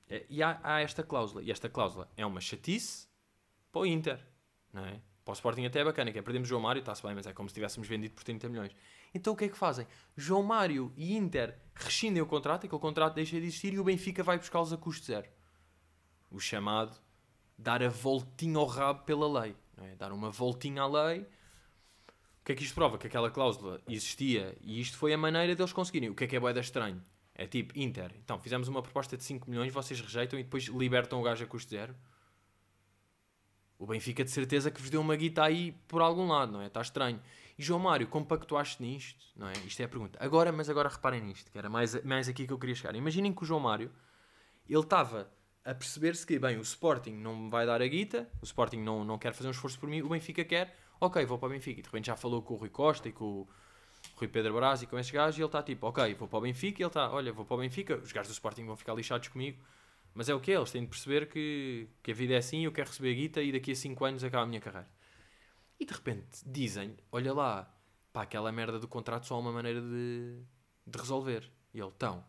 [0.08, 1.42] É, e há, há esta cláusula.
[1.42, 3.08] E esta cláusula é uma chatice
[3.70, 4.20] para o Inter.
[4.72, 5.00] Não é?
[5.24, 7.32] Para o Sporting até é bacana, que é perdemos João Mário, está-se bem, mas é
[7.32, 8.74] como se tivéssemos vendido por 30 milhões.
[9.14, 9.86] Então o que é que fazem?
[10.16, 14.22] João Mário e Inter rescindem o contrato, aquele contrato deixa de existir e o Benfica
[14.22, 15.28] vai buscá-los a custo zero.
[16.30, 16.96] O chamado
[17.56, 19.56] dar a voltinha ao rabo pela lei.
[19.78, 19.94] É?
[19.94, 21.26] Dar uma voltinha à lei.
[22.40, 22.98] O que é que isto prova?
[22.98, 26.09] Que aquela cláusula existia e isto foi a maneira deles conseguirem.
[26.09, 27.03] O que é que é boeda estranho?
[27.35, 31.20] É tipo, Inter, então fizemos uma proposta de 5 milhões, vocês rejeitam e depois libertam
[31.20, 31.94] o gajo a custo zero.
[33.79, 36.66] O Benfica de certeza que vos deu uma guita aí por algum lado, não é?
[36.66, 37.18] Está estranho.
[37.59, 39.24] E João Mário, como pactuaste nisto?
[39.35, 39.53] Não é?
[39.66, 40.18] Isto é a pergunta.
[40.22, 42.94] Agora, mas agora reparem nisto, que era mais, mais aqui que eu queria chegar.
[42.94, 43.90] Imaginem que o João Mário,
[44.68, 45.31] ele estava
[45.64, 49.05] a perceber-se que, bem, o Sporting não me vai dar a guita, o Sporting não,
[49.05, 51.80] não quer fazer um esforço por mim, o Benfica quer, ok, vou para o Benfica.
[51.80, 53.48] E de repente já falou com o Rui Costa e com o
[54.16, 56.42] Rui Pedro Brás e com esses gajos e ele está tipo, ok, vou para o
[56.42, 58.94] Benfica e ele está, olha, vou para o Benfica, os gajos do Sporting vão ficar
[58.94, 59.58] lixados comigo,
[60.14, 62.72] mas é o que Eles têm de perceber que, que a vida é assim, eu
[62.72, 64.88] quero receber a guita e daqui a 5 anos acaba a minha carreira.
[65.78, 67.74] E de repente dizem, olha lá,
[68.12, 70.42] pá, aquela merda do contrato só há uma maneira de,
[70.86, 71.50] de resolver.
[71.72, 72.24] E ele, então,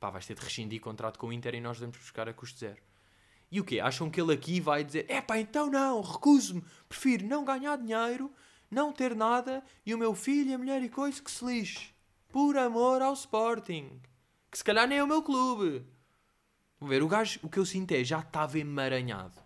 [0.00, 2.58] pá, vais ter de rescindir contrato com o Inter e nós devemos buscar a custo
[2.58, 2.80] zero.
[3.50, 3.80] E o quê?
[3.80, 8.32] Acham que ele aqui vai dizer: é pá, então não, recuso-me, prefiro não ganhar dinheiro,
[8.70, 11.94] não ter nada e o meu filho, a mulher e coisa que se lixe.
[12.28, 14.00] Por amor ao Sporting.
[14.50, 15.86] Que se calhar nem é o meu clube.
[16.78, 19.40] Vamos ver, o gajo, o que eu sinto é, já estava emaranhado.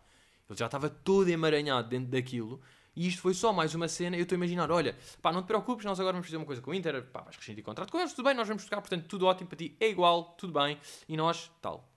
[0.49, 2.61] Ele já estava todo emaranhado dentro daquilo.
[2.97, 4.17] E isto foi só mais uma cena.
[4.17, 6.61] Eu estou a imaginar: olha, pá, não te preocupes, nós agora vamos fazer uma coisa
[6.61, 7.05] com o Inter.
[7.07, 9.59] Pá, vais rescindir contrato com eles, tudo bem, nós vamos buscar, portanto, tudo ótimo para
[9.59, 10.79] ti, é igual, tudo bem.
[11.09, 11.90] E nós, tal.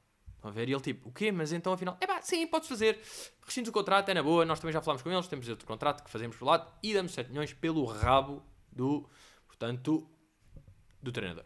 [0.44, 0.68] Estão a ver?
[0.68, 1.32] E ele tipo, o quê?
[1.32, 3.00] Mas então afinal, é pá, sim, podes fazer.
[3.46, 6.04] Rescindes o contrato, é na boa, nós também já falámos com eles, temos outro contrato
[6.04, 9.10] que fazemos por lado e damos 7 milhões pelo rabo do,
[9.48, 10.06] portanto,
[11.02, 11.46] do treinador.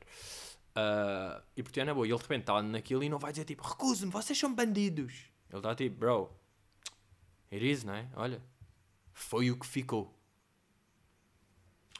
[0.71, 2.07] Uh, e portanto é na boa.
[2.07, 5.29] E ele de repente está naquilo e não vai dizer tipo, recuse-me, vocês são bandidos.
[5.51, 6.35] Ele está tipo, bro,
[7.51, 8.09] it is, não é?
[8.15, 8.41] Olha,
[9.13, 10.11] foi o que ficou.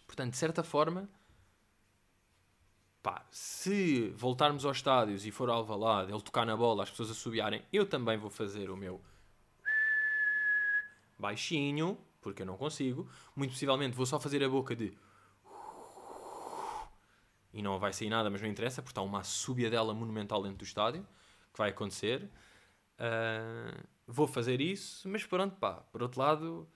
[0.07, 1.07] Portanto, de certa forma,
[3.07, 7.09] pá, se voltarmos aos estádios e for ao Alvalade, ele tocar na bola, as pessoas
[7.09, 9.01] assobiarem, eu também vou fazer o meu
[11.17, 13.09] baixinho, porque eu não consigo.
[13.33, 14.93] Muito possivelmente vou só fazer a boca de
[17.53, 20.57] e não vai sair nada, mas não interessa, porque está uma súbia dela monumental dentro
[20.57, 21.07] do estádio,
[21.53, 22.29] que vai acontecer.
[22.99, 26.67] Uh, vou fazer isso, mas pronto, pá, por outro lado,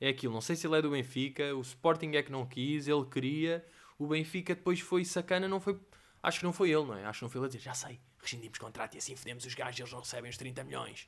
[0.00, 0.32] é aquilo.
[0.32, 3.66] Não sei se ele é do Benfica, o Sporting é que não quis, ele queria,
[4.00, 5.78] o Benfica depois foi sacana, não foi.
[6.22, 7.04] Acho que não foi ele, não é?
[7.04, 9.54] Acho que não foi ele a dizer, já sei, rescindimos contrato e assim fodemos os
[9.54, 11.06] gajos eles não recebem os 30 milhões.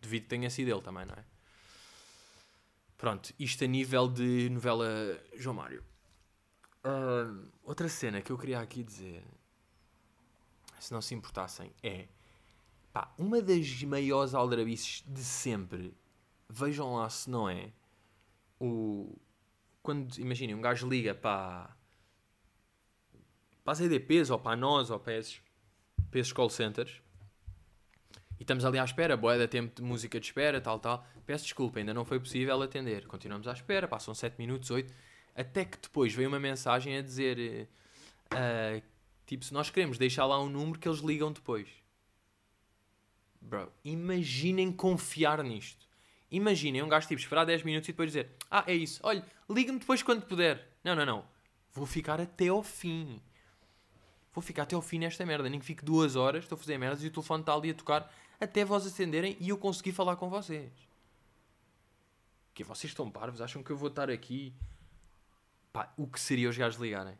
[0.00, 1.24] Devido que tenha sido ele também, não é?
[2.96, 4.88] Pronto, isto a nível de novela
[5.34, 5.84] João Mário.
[6.84, 9.24] Uh, outra cena que eu queria aqui dizer,
[10.78, 12.06] se não se importassem, é
[12.92, 15.92] pá, uma das maiores aldrabices de sempre.
[16.48, 17.72] Vejam lá se não é
[18.60, 19.18] o.
[19.82, 21.76] Quando, imaginem, um gajo liga para
[23.68, 25.42] para as EDPs, ou para nós, ou para esses,
[26.10, 27.02] para esses call centers,
[28.38, 31.06] E estamos ali à espera, boa da tempo de música de espera, tal, tal.
[31.26, 33.06] Peço desculpa, ainda não foi possível atender.
[33.06, 34.94] Continuamos à espera, passam 7 minutos, 8.
[35.34, 37.68] Até que depois veio uma mensagem a dizer:
[38.32, 38.82] uh,
[39.26, 41.68] tipo, se nós queremos deixar lá um número que eles ligam depois.
[43.38, 45.86] Bro, imaginem confiar nisto.
[46.30, 49.78] Imaginem um gajo tipo esperar 10 minutos e depois dizer: Ah, é isso, olha, liga-me
[49.78, 50.66] depois quando puder.
[50.82, 51.24] Não, não, não.
[51.70, 53.20] Vou ficar até ao fim.
[54.32, 55.48] Vou ficar até ao fim nesta merda.
[55.48, 57.74] Nem que fique duas horas, estou a fazer merdas e o telefone está ali a
[57.74, 60.70] tocar até vós acenderem e eu conseguir falar com vocês.
[62.54, 63.40] Que vocês estão parvos?
[63.40, 64.54] Acham que eu vou estar aqui?
[65.72, 67.16] Pá, o que seria os gajos ligarem?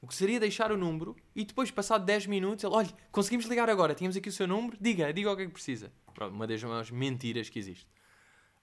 [0.00, 3.68] O que seria deixar o número e depois, passado 10 minutos, ele, olha, conseguimos ligar
[3.70, 5.92] agora, tínhamos aqui o seu número, diga, diga o que é que precisa.
[6.12, 7.86] Pronto, uma das maiores mentiras que existe.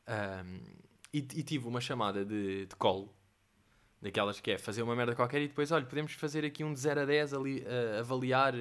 [0.07, 0.61] Um,
[1.13, 3.13] e, e, tive uma chamada de, de call,
[4.01, 6.79] daquelas que é fazer uma merda qualquer e depois, olha, podemos fazer aqui um de
[6.79, 8.53] 0 a 10 ali, uh, avaliar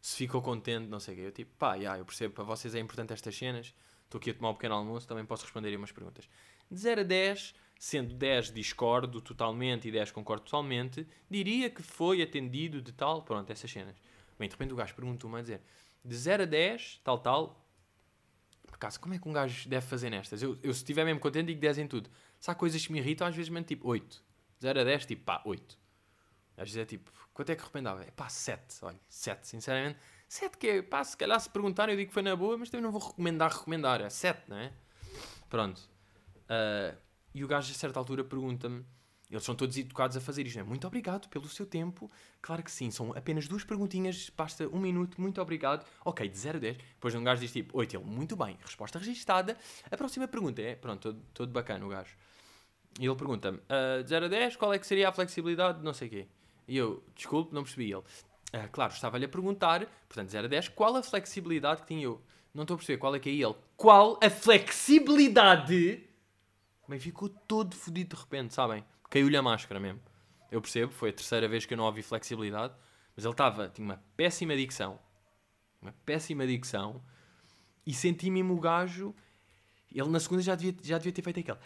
[0.00, 1.22] se ficou contente, não sei o quê.
[1.26, 4.34] Eu tipo, pá, yeah, eu percebo, para vocês é importante estas cenas, estou aqui a
[4.34, 6.28] tomar um pequeno almoço, também posso responder aí umas perguntas.
[6.70, 12.22] De 0 a 10, sendo 10 discordo totalmente e 10 concordo totalmente, diria que foi
[12.22, 13.96] atendido de tal, pronto, essas cenas.
[14.38, 15.60] Bem, de repente o gajo perguntou-me a dizer,
[16.04, 17.64] de 0 a 10, tal, tal,
[18.66, 20.42] por acaso, como é que um gajo deve fazer nestas?
[20.42, 22.08] Eu, eu se estiver mesmo contente, digo 10 em tudo.
[22.38, 24.22] Se há coisas que me irritam, às vezes mesmo tipo 8.
[24.60, 25.78] 0 a 10, tipo pá, 8.
[26.56, 28.02] Às vezes é tipo, quanto é que recomendava?
[28.02, 28.78] É pá, 7.
[28.82, 29.98] Olha, 7, sinceramente.
[30.28, 32.68] 7 que é, pá, se calhar se perguntarem eu digo que foi na boa, mas
[32.68, 34.00] também não vou recomendar, recomendar.
[34.00, 34.72] É 7, não é?
[35.48, 35.78] Pronto.
[36.44, 36.96] Uh,
[37.34, 38.84] e o gajo a certa altura pergunta-me,
[39.30, 40.68] eles são todos educados a fazer isto, não é?
[40.68, 42.10] Muito obrigado pelo seu tempo.
[42.40, 45.86] Claro que sim, são apenas duas perguntinhas, basta um minuto, muito obrigado.
[46.04, 46.76] Ok, de 0 a 10.
[46.76, 49.56] Depois um gajo diz tipo, 8, ele, muito bem, resposta registada.
[49.90, 52.16] A próxima pergunta é, pronto, todo, todo bacana o gajo.
[52.98, 55.84] E ele pergunta-me, uh, de 0 a 10, qual é que seria a flexibilidade de
[55.84, 56.28] não sei quê?
[56.66, 58.02] E eu, desculpe, não percebi ele.
[58.02, 62.20] Uh, claro, estava-lhe a perguntar, portanto, 0 a 10, qual a flexibilidade que tinha eu?
[62.52, 63.54] Não estou a perceber qual é que é ele.
[63.76, 66.04] Qual a flexibilidade?
[66.88, 68.84] Bem, ficou todo fodido de repente, sabem?
[69.08, 70.00] Caiu-lhe a máscara mesmo.
[70.50, 72.74] Eu percebo, foi a terceira vez que eu não ouvi flexibilidade,
[73.14, 74.98] mas ele estava, tinha uma péssima dicção.
[75.80, 77.02] Uma péssima dicção.
[77.86, 79.14] E senti mesmo o gajo.
[79.94, 81.58] Ele na segunda já devia, já devia ter feito aquele.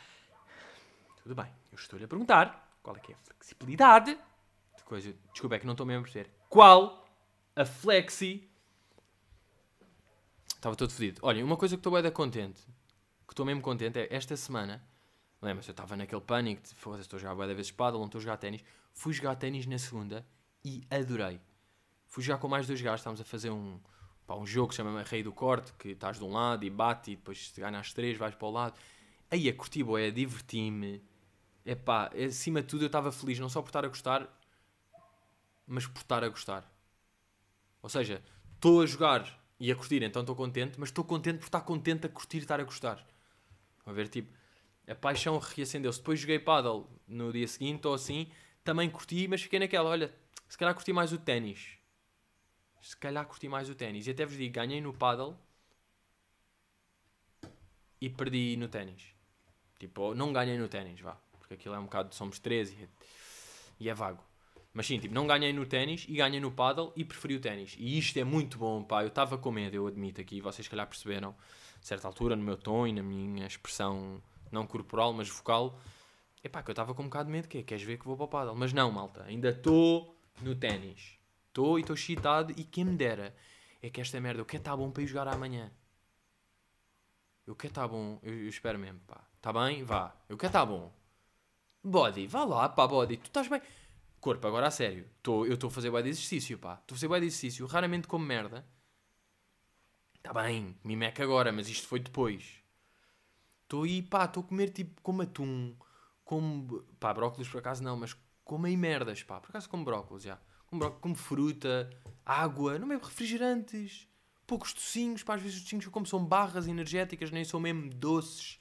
[1.22, 4.18] Tudo bem, eu estou-lhe a perguntar qual é que é a flexibilidade.
[4.76, 6.30] De coisa, desculpa, é que não estou mesmo a perceber.
[6.48, 7.06] Qual
[7.54, 8.48] a flexi.
[10.48, 11.20] Estava todo fodido.
[11.22, 12.62] Olhem, uma coisa que estou bem contente,
[13.26, 14.82] que estou mesmo contente, é esta semana
[15.42, 18.20] Lembra-se, eu estava naquele pânico de foda-se, estou a jogar boa vezes espada, não estou
[18.20, 18.62] a jogar ténis.
[18.92, 20.24] Fui jogar ténis na segunda
[20.64, 21.40] e adorei.
[22.06, 23.80] Fui jogar com mais dois gajos, estávamos a fazer um,
[24.24, 26.70] pá, um jogo que se chama Rei do Corte, que estás de um lado e
[26.70, 28.78] bate e depois se ganhas três vais para o lado.
[29.28, 31.02] Aí a curti boé, diverti-me.
[31.64, 34.29] É pá, acima de tudo eu estava feliz, não só por estar a gostar,
[35.66, 36.70] mas por estar a gostar.
[37.81, 38.22] Ou seja,
[38.55, 42.07] estou a jogar e a curtir, então estou contente, mas estou contente por estar contente
[42.07, 43.07] a curtir e estar a gostar.
[43.87, 44.33] A ver, tipo,
[44.87, 45.98] a paixão reacendeu-se.
[45.98, 48.31] Depois joguei paddle no dia seguinte ou assim,
[48.64, 50.14] também curti, mas fiquei naquela, olha,
[50.48, 51.79] se calhar curti mais o ténis.
[52.81, 54.07] Se calhar curti mais o ténis.
[54.07, 55.37] E até vos digo, ganhei no paddle
[58.01, 59.14] e perdi no ténis.
[59.79, 61.16] Tipo, não ganhei no ténis, vá.
[61.52, 62.88] Porque aquilo é um bocado, somos 13 e é,
[63.80, 64.22] e é vago.
[64.72, 67.76] Mas sim, tipo, não ganhei no ténis e ganhei no paddle e preferi o ténis.
[67.78, 69.02] E isto é muito bom, pá.
[69.02, 70.40] Eu estava com medo, eu admito aqui.
[70.40, 71.36] Vocês, calhar, perceberam,
[71.80, 75.78] a certa altura, no meu tom e na minha expressão não corporal, mas vocal.
[76.42, 78.16] Epá, que eu estava com um bocado de medo, que é, queres ver que vou
[78.16, 78.56] para o paddle?
[78.56, 81.18] Mas não, malta, ainda estou no ténis.
[81.48, 83.34] Estou e estou excitado e quem me dera
[83.82, 85.70] é que esta merda, eu quero estar bom para ir jogar amanhã.
[87.46, 89.22] Eu quero estar bom, eu, eu espero mesmo, pá.
[89.36, 89.84] Está bem?
[89.84, 90.16] Vá.
[90.28, 91.01] Eu quero estar bom.
[91.85, 93.16] Body, vá lá, pá, body.
[93.16, 93.61] Tu estás bem?
[94.21, 95.09] Corpo, agora a sério.
[95.23, 96.75] Tô, eu estou a fazer bué de exercício, pá.
[96.75, 97.66] Estou a fazer bué de exercício.
[97.66, 98.64] Raramente como merda.
[100.14, 102.62] Está bem, me meca agora, mas isto foi depois.
[103.64, 105.75] Estou aí, pá, estou a comer tipo como atum,
[106.25, 108.14] como, pá, brócolis por acaso não, mas
[108.45, 110.38] como aí merdas, pá, por acaso como brócolis, já.
[110.66, 111.90] Como, brócolis, como fruta,
[112.25, 114.07] água, não mesmo refrigerantes,
[114.47, 118.61] poucos tocinhos, pá, às vezes os tocinhos como são barras energéticas, nem são mesmo doces,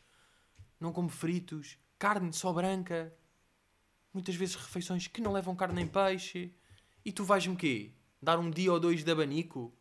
[0.80, 3.16] não como fritos, carne só branca,
[4.12, 6.52] muitas vezes refeições que não levam carne nem peixe,
[7.06, 7.92] e tu vais-me quê?
[8.20, 9.72] Dar um dia ou dois de abanico?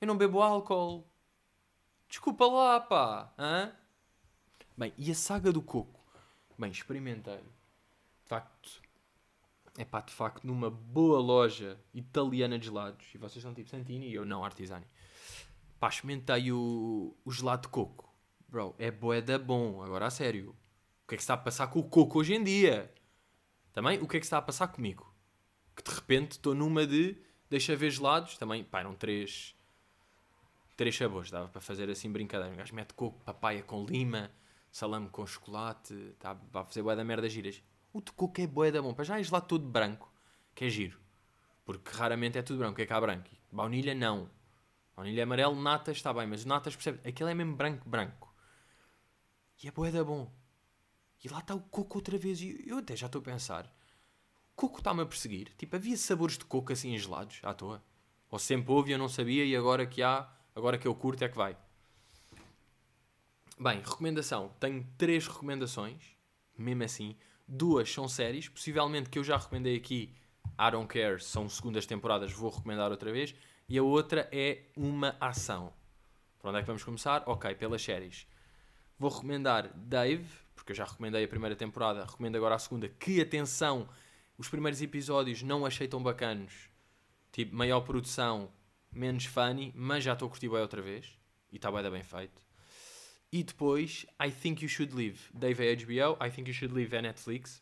[0.00, 1.12] Eu não bebo álcool,
[2.08, 3.32] Desculpa lá, pá.
[3.38, 3.72] Hã?
[4.76, 5.98] Bem, e a saga do coco?
[6.58, 7.38] Bem, experimentei.
[7.38, 8.82] De facto,
[9.78, 13.06] é pá, de facto, numa boa loja italiana de gelados.
[13.14, 14.86] E vocês são tipo Santini e eu não, Artisani.
[15.78, 18.12] Pá, experimentei o, o gelado de coco.
[18.46, 19.82] Bro, é boeda bom.
[19.82, 20.54] Agora, a sério.
[21.12, 22.90] Que é que está a passar com o coco hoje em dia?
[23.70, 25.14] Também, o que é que está a passar comigo?
[25.76, 27.18] Que de repente estou numa de
[27.50, 28.38] deixa ver gelados.
[28.38, 29.54] Também, pá, eram três
[30.74, 32.54] três sabores, dava para fazer assim brincadeira.
[32.54, 34.30] Um gajo mete coco, papaya com lima,
[34.70, 37.62] salame com chocolate, tá, vai fazer bué da merda giras.
[37.92, 40.10] O de coco é bué da bom, para já é gelado todo branco,
[40.54, 40.98] que é giro.
[41.62, 43.28] Porque raramente é tudo branco, é cá branco.
[43.52, 44.30] Baunilha não.
[44.96, 48.34] Baunilha amarelo, natas está bem, mas natas percebe, aquele é mesmo branco, branco.
[49.62, 50.40] E é bué da bom.
[51.24, 53.72] E lá está o coco outra vez, e eu até já estou a pensar,
[54.56, 55.52] coco está-me a perseguir.
[55.56, 57.82] Tipo, havia sabores de coco assim gelados, à toa.
[58.30, 61.22] Ou sempre houve e eu não sabia, e agora que há, agora que eu curto
[61.22, 61.56] é que vai.
[63.58, 64.52] Bem, recomendação.
[64.58, 66.16] Tenho três recomendações,
[66.58, 67.16] mesmo assim.
[67.46, 70.14] Duas são séries, possivelmente que eu já recomendei aqui.
[70.58, 73.34] I Don't Care, são segundas temporadas, vou recomendar outra vez.
[73.68, 75.72] E a outra é uma ação.
[76.38, 77.22] Por onde é que vamos começar?
[77.26, 78.26] Ok, pelas séries.
[78.98, 80.26] Vou recomendar Dave,
[80.62, 82.88] porque eu já recomendei a primeira temporada, recomendo agora a segunda.
[82.88, 83.88] Que atenção,
[84.38, 86.70] os primeiros episódios não achei tão bacanos.
[87.32, 88.48] Tipo, maior produção,
[88.92, 91.18] menos funny, mas já estou a curtir bem outra vez.
[91.50, 92.46] E está bem, bem feito.
[93.32, 95.18] E depois, I Think You Should Live.
[95.34, 97.60] Dave é HBO, I Think You Should Live é Netflix.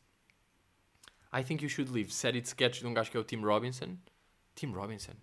[1.32, 3.40] I Think You Should Live, série de sketches de um gajo que é o Tim
[3.40, 3.96] Robinson.
[4.54, 5.14] Tim Robinson?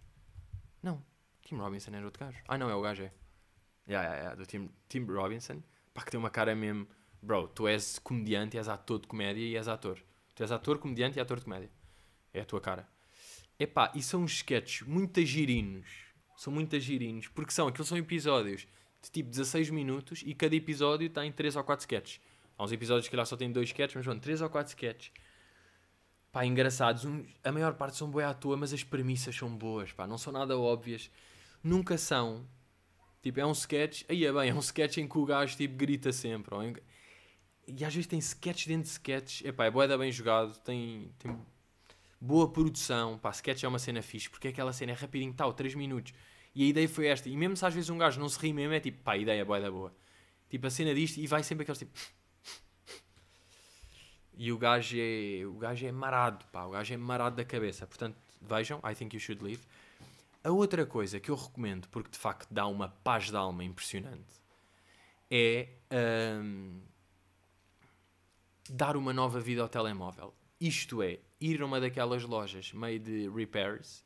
[0.81, 1.05] Não,
[1.43, 2.41] Tim Robinson era outro gajo.
[2.47, 3.13] Ah, não, é o gajo, é.
[3.87, 5.61] Yeah, yeah, yeah, do Tim, Tim Robinson.
[5.93, 6.87] Pá, que tem uma cara mesmo.
[7.21, 10.01] Bro, tu és comediante, és ator de comédia e és ator.
[10.35, 11.71] Tu és ator, comediante e ator de comédia.
[12.33, 12.87] É a tua cara.
[13.59, 15.87] Epá, e são uns sketches muito girinos.
[16.35, 17.27] São muito girinos.
[17.27, 18.67] Porque são, aqueles são episódios
[19.01, 22.21] de tipo 16 minutos e cada episódio tem 3 ou 4 sketches.
[22.57, 25.11] Há uns episódios que lá só tem 2 sketches, mas vão 3 ou 4 sketches.
[26.31, 27.05] Pá, engraçados.
[27.05, 30.05] Um, a maior parte são boas à toa, mas as premissas são boas, pá.
[30.05, 31.09] Não são nada óbvias.
[31.63, 32.47] Nunca são.
[33.21, 34.03] Tipo, é um sketch...
[34.07, 36.53] Aí é bem, é um sketch em que o gajo, tipo, grita sempre.
[36.53, 36.75] Ou em...
[37.67, 39.45] E às vezes tem sketches dentro de sketches.
[39.45, 40.57] Epá, é boeda bem jogado.
[40.59, 41.37] Tem, tem
[42.19, 43.17] boa produção.
[43.17, 44.29] Pá, sketch é uma cena fixe.
[44.29, 46.13] Porque aquela cena é rapidinho, tal, 3 minutos.
[46.55, 47.29] E a ideia foi esta.
[47.29, 49.17] E mesmo se às vezes um gajo não se ri mesmo, é tipo, pá, a
[49.17, 49.93] ideia é boa da boa.
[50.49, 51.91] Tipo, a cena disto e vai sempre aqueles tipo.
[54.37, 55.45] e o gajo é.
[55.45, 56.63] O gajo é marado, pá.
[56.63, 57.85] O gajo é marado da cabeça.
[57.85, 59.61] Portanto, vejam, I think you should leave.
[60.43, 64.23] A outra coisa que eu recomendo, porque de facto dá uma paz de alma impressionante,
[65.29, 65.67] é
[66.41, 66.79] um,
[68.73, 70.33] dar uma nova vida ao telemóvel.
[70.59, 74.03] Isto é, ir a uma daquelas lojas meio de repairs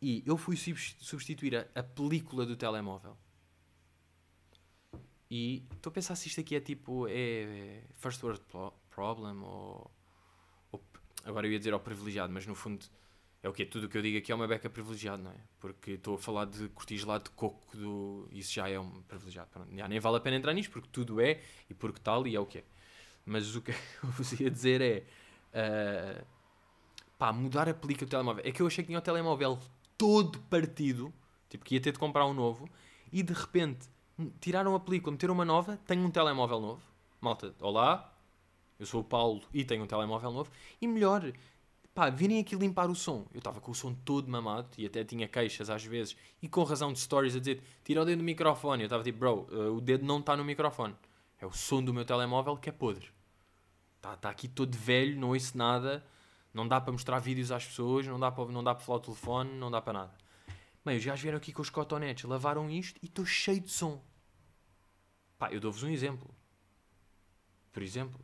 [0.00, 3.16] e eu fui substituir a, a película do telemóvel.
[5.30, 7.06] E estou a pensar se isto aqui é tipo.
[7.08, 8.42] É, first world
[8.90, 9.90] problem ou,
[10.72, 10.82] ou,
[11.24, 12.86] Agora eu ia dizer ao privilegiado, mas no fundo
[13.42, 15.40] é o que Tudo o que eu digo aqui é uma beca privilegiado, não é?
[15.60, 19.50] Porque estou a falar de curtir gelado de coco, do, isso já é um privilegiado.
[19.50, 22.34] Pronto, já nem vale a pena entrar nisto porque tudo é e porque tal e
[22.34, 22.64] é o que é.
[23.28, 23.70] Mas o que
[24.02, 25.04] eu vos ia dizer é.
[25.48, 26.24] Uh,
[27.18, 28.44] pá, mudar a película do telemóvel.
[28.46, 29.58] É que eu achei que tinha o telemóvel
[29.96, 31.12] todo partido,
[31.50, 32.68] tipo que ia ter de comprar um novo,
[33.12, 33.88] e de repente
[34.40, 36.82] tiraram a película, meteram uma nova, tenho um telemóvel novo.
[37.20, 38.14] Malta, olá,
[38.78, 40.50] eu sou o Paulo e tenho um telemóvel novo.
[40.80, 41.32] E melhor,
[41.92, 43.26] pá, virem aqui limpar o som.
[43.34, 46.62] Eu estava com o som todo mamado e até tinha queixas às vezes, e com
[46.62, 48.84] razão de stories a dizer: tira o dedo do microfone.
[48.84, 50.94] Eu estava tipo, bro, uh, o dedo não está no microfone.
[51.40, 53.17] É o som do meu telemóvel que é podre.
[53.98, 56.04] Está tá aqui todo velho, não ouço nada.
[56.54, 59.02] Não dá para mostrar vídeos às pessoas, não dá para, não dá para falar o
[59.02, 60.14] telefone, não dá para nada.
[60.84, 64.02] Bem, os gajos vieram aqui com os cotonetes, lavaram isto e estou cheio de som.
[65.38, 66.34] Pá, eu dou-vos um exemplo.
[67.72, 68.18] Por exemplo,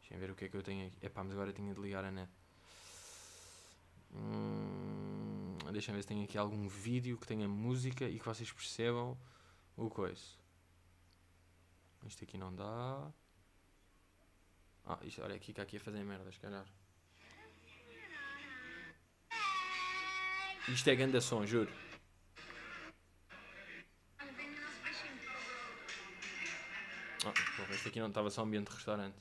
[0.00, 0.98] deixem ver o que é que eu tenho aqui.
[1.06, 2.30] Epá, mas agora tinha de ligar a net.
[4.12, 9.16] Hum, deixem ver se tem aqui algum vídeo que tenha música e que vocês percebam
[9.76, 10.22] o coisa.
[12.04, 13.12] Isto aqui não dá.
[14.90, 16.64] Ah, isto, olha que aqui a fazer merdas, calhar.
[20.66, 21.70] Isto é grande som, juro.
[27.26, 29.16] Ah, porra, este aqui não estava só ambiente de restaurante.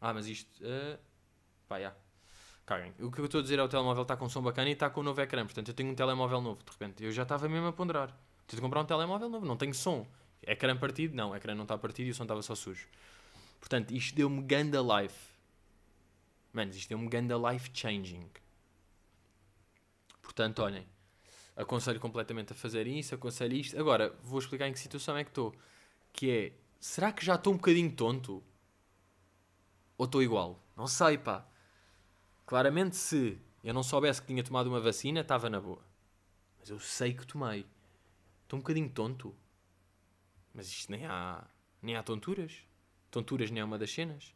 [0.00, 0.62] Ah, mas isto.
[0.62, 0.96] Uh...
[1.66, 1.92] Pá, já.
[2.64, 2.94] Caguem.
[3.00, 4.88] O que eu estou a dizer é o telemóvel está com som bacana e está
[4.88, 5.44] com um novo ecrã.
[5.44, 7.02] Portanto, eu tenho um telemóvel novo, de repente.
[7.02, 8.08] Eu já estava mesmo a ponderar.
[8.46, 10.06] Preciso de comprar um telemóvel novo, não tenho som.
[10.42, 11.14] Ecrã partido?
[11.14, 12.88] Não, ecrã não está partido e o som estava só sujo.
[13.58, 15.30] Portanto, isto deu-me ganda life.
[16.52, 18.28] Manos, isto um ganda life changing.
[20.22, 20.86] Portanto, olhem,
[21.56, 23.78] aconselho completamente a fazer isso, aconselho isto.
[23.78, 25.54] Agora, vou explicar em que situação é que estou.
[26.12, 28.42] Que é, será que já estou um bocadinho tonto?
[29.98, 30.58] Ou estou igual?
[30.76, 31.46] Não sei, pá.
[32.46, 35.84] Claramente, se eu não soubesse que tinha tomado uma vacina, estava na boa.
[36.58, 37.66] Mas eu sei que tomei.
[38.42, 39.34] Estou um bocadinho tonto.
[40.54, 41.44] Mas isto nem há,
[41.82, 42.52] nem há tonturas.
[43.10, 44.34] Tonturas nem é uma das cenas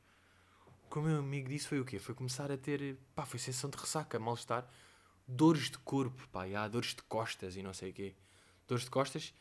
[0.94, 1.98] que o meu amigo disse foi o quê?
[1.98, 2.96] Foi começar a ter.
[3.16, 4.64] pá, foi sensação de ressaca, mal-estar.
[5.26, 8.14] dores de corpo, pá, e há dores de costas e não sei o quê.
[8.68, 9.34] Dores de costas.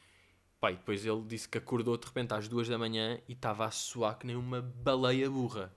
[0.59, 3.67] Pá, e depois ele disse que acordou de repente às duas da manhã e estava
[3.67, 5.71] a suar que nem uma baleia burra.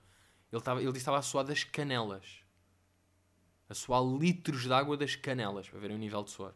[0.51, 2.43] Ele, estava, ele disse que estava a suar das canelas.
[3.69, 6.55] A suar litros de água das canelas, para verem o nível de suor.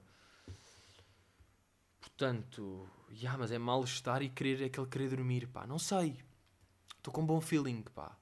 [1.99, 5.65] Portanto, yeah, mas é mal-estar e querer aquele querer dormir, pá.
[5.67, 6.21] Não sei.
[6.97, 8.17] Estou com um bom feeling, pá.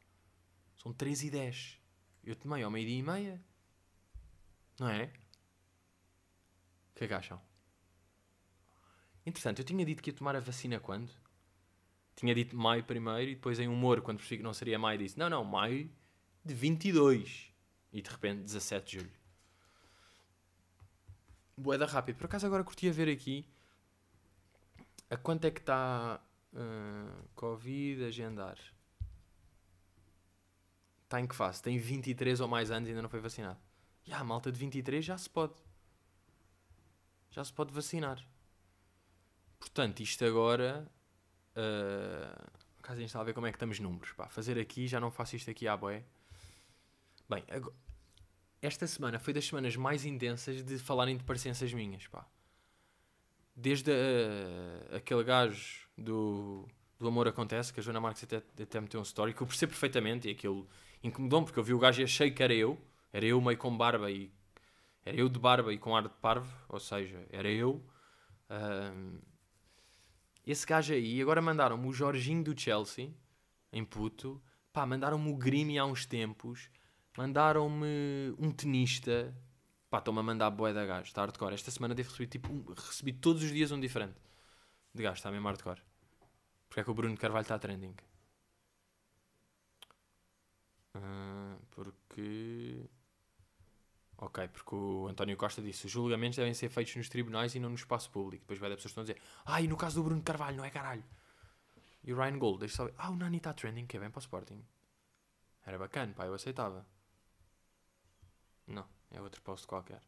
[0.78, 1.80] São 3 e 10.
[2.24, 3.44] Eu tomei ao meio-dia e meia.
[4.80, 5.06] Não é?
[6.92, 7.42] O que é que acham?
[9.26, 11.12] Entretanto, eu tinha dito que ia tomar a vacina quando?
[12.16, 15.18] Tinha dito maio primeiro e depois em humor, quando percebi que não seria maio, disse:
[15.18, 15.90] Não, não, maio
[16.44, 17.54] de 22.
[17.92, 19.20] E de repente, 17 de julho.
[21.58, 22.18] Boeda rápido.
[22.18, 23.46] Por acaso agora curti a ver aqui
[25.10, 26.22] a quanto é que está
[26.54, 28.58] uh, Covid agendar.
[31.04, 31.62] Está em que fase?
[31.62, 33.60] Tem 23 ou mais anos e ainda não foi vacinado.
[34.06, 35.54] E a malta de 23 já se pode.
[37.32, 38.24] Já se pode vacinar.
[39.60, 40.88] Portanto, isto agora.
[41.52, 42.52] Uh,
[42.82, 44.12] caso a gente está a ver como é que estamos números.
[44.14, 46.06] Pá, fazer aqui, já não faço isto aqui à boé.
[47.28, 47.76] Bem, agora,
[48.62, 52.28] esta semana foi das semanas mais intensas de falarem de parecenças minhas, pá.
[53.56, 59.00] Desde uh, aquele gajo do, do Amor Acontece, que a Joana Marques até, até meteu
[59.00, 60.68] um story, que eu percebo perfeitamente, e aquilo
[61.04, 62.78] incomodou-me, porque eu vi o gajo e achei que era eu,
[63.12, 64.32] era eu meio com barba e...
[65.06, 67.84] Era eu de barba e com ar de parvo, ou seja, era eu.
[68.50, 69.20] Uh,
[70.46, 73.14] esse gajo aí, agora mandaram-me o Jorginho do Chelsea,
[73.72, 74.42] em puto,
[74.72, 76.70] pá, mandaram-me o Grimy há uns tempos,
[77.20, 79.36] Mandaram-me um tenista.
[79.90, 81.56] Pá, estão-me a mandar boé da gajo, está hardcore.
[81.56, 82.52] Esta semana devo receber tipo.
[82.52, 84.20] Um, recebi todos os dias um diferente.
[84.94, 85.82] De gajo, está mesmo hardcore.
[86.68, 87.96] Porque é que o Bruno Carvalho está trending?
[90.96, 92.88] Uh, porque.
[94.18, 97.70] Ok, porque o António Costa disse os julgamentos devem ser feitos nos tribunais e não
[97.70, 98.44] no espaço público.
[98.44, 100.58] Depois vai dar pessoas que estão a dizer ah, e no caso do Bruno Carvalho,
[100.58, 101.04] não é caralho.
[102.04, 102.94] E o Ryan Gold, deixa só ver.
[102.98, 104.64] Ah, o Nani está trending, que é bem para o Sporting.
[105.66, 106.86] Era bacana, pá, eu aceitava.
[108.68, 110.02] Não, é outro post qualquer.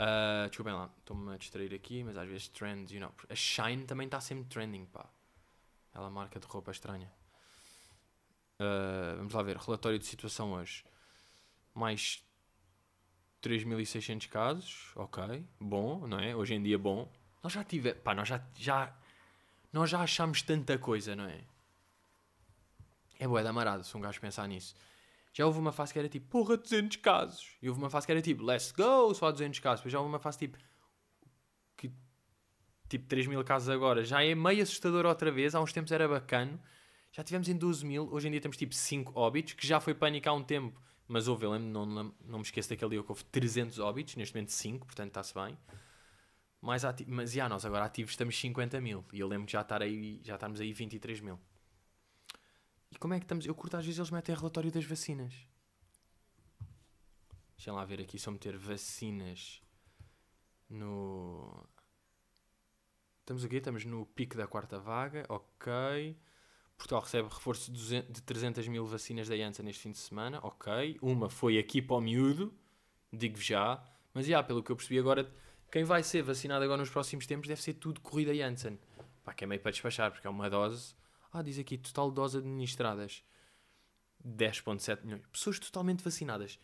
[0.00, 3.12] Uh, desculpem lá, estou-me a distrair aqui, mas às vezes trends, you know.
[3.28, 5.06] A Shine também está sempre trending, pá.
[5.92, 7.12] Ela marca de roupa estranha.
[8.58, 10.84] Uh, vamos lá ver, relatório de situação hoje.
[11.74, 12.24] Mais
[13.42, 16.34] 3.600 casos, ok, bom, não é?
[16.34, 17.10] Hoje em dia bom.
[17.42, 18.94] Nós já tivemos, pá, nós já, já,
[19.72, 21.40] nós já achamos tanta coisa, não é?
[23.18, 24.74] É boé da marada se um gajo pensar nisso.
[25.32, 27.56] Já houve uma fase que era tipo, porra, 200 casos.
[27.62, 29.80] E houve uma fase que era tipo, let's go, só 200 casos.
[29.80, 30.58] Depois já houve uma fase tipo,
[31.76, 31.90] que,
[32.88, 34.04] tipo 3 mil casos agora.
[34.04, 35.54] Já é meio assustador outra vez.
[35.54, 36.60] Há uns tempos era bacana.
[37.12, 38.08] Já tivemos em 12 mil.
[38.12, 40.80] Hoje em dia temos tipo 5 óbitos, que já foi pânico há um tempo.
[41.06, 44.16] Mas houve, eu lembro, não, não, não me esqueço daquele dia que houve 300 óbitos.
[44.16, 45.56] Neste momento 5, portanto está-se bem.
[46.60, 49.04] Mais mas já nós agora ativos estamos 50 mil.
[49.12, 51.38] E eu lembro de já, estar aí, já estarmos aí 23 mil.
[52.90, 53.46] E como é que estamos?
[53.46, 55.32] Eu curto às vezes eles metem relatório das vacinas.
[57.56, 59.62] Deixa lá ver aqui, só meter vacinas
[60.68, 61.68] no.
[63.20, 66.18] Estamos aqui, estamos no pico da quarta vaga, ok.
[66.76, 70.98] Portugal recebe reforço de 300 mil vacinas da Janssen neste fim de semana, ok.
[71.02, 72.52] Uma foi aqui para o miúdo,
[73.12, 73.84] digo já.
[74.14, 75.30] Mas, já, pelo que eu percebi agora,
[75.70, 78.78] quem vai ser vacinado agora nos próximos tempos deve ser tudo corrida Janssen.
[79.22, 80.94] Pá, que é meio para despachar, porque é uma dose
[81.32, 83.24] ah, diz aqui, total dose administradas.
[84.26, 85.26] 10.7 milhões.
[85.32, 86.58] Pessoas totalmente vacinadas.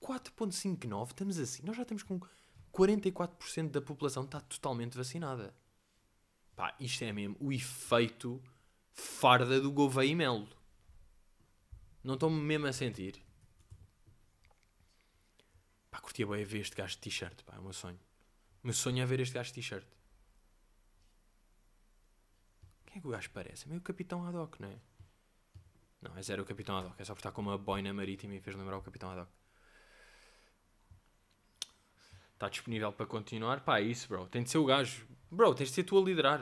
[0.00, 1.62] 4.59, estamos assim.
[1.64, 2.20] Nós já temos com
[2.72, 5.54] 44% da população está totalmente vacinada.
[6.56, 8.42] Pá, isto é mesmo o efeito
[8.90, 10.48] farda do Gouveia e Melo.
[12.02, 13.22] Não estou-me mesmo a sentir.
[15.90, 18.00] Pá, curtia bem a ver este gajo de t-shirt, pá, é o meu sonho.
[18.62, 19.86] O meu sonho é ver este gajo de t-shirt.
[22.92, 23.64] Quem é que o gajo parece?
[23.64, 24.76] É meio o Capitão Haddock, não é?
[26.02, 27.00] Não, é zero o Capitão Haddock.
[27.00, 29.32] É só por estar com uma boina marítima e fez lembrar o Capitão Haddock.
[32.34, 33.60] Está disponível para continuar?
[33.60, 34.28] Pá, é isso, bro.
[34.28, 35.06] Tem de ser o gajo.
[35.30, 36.40] Bro, tens de ser tu a liderar.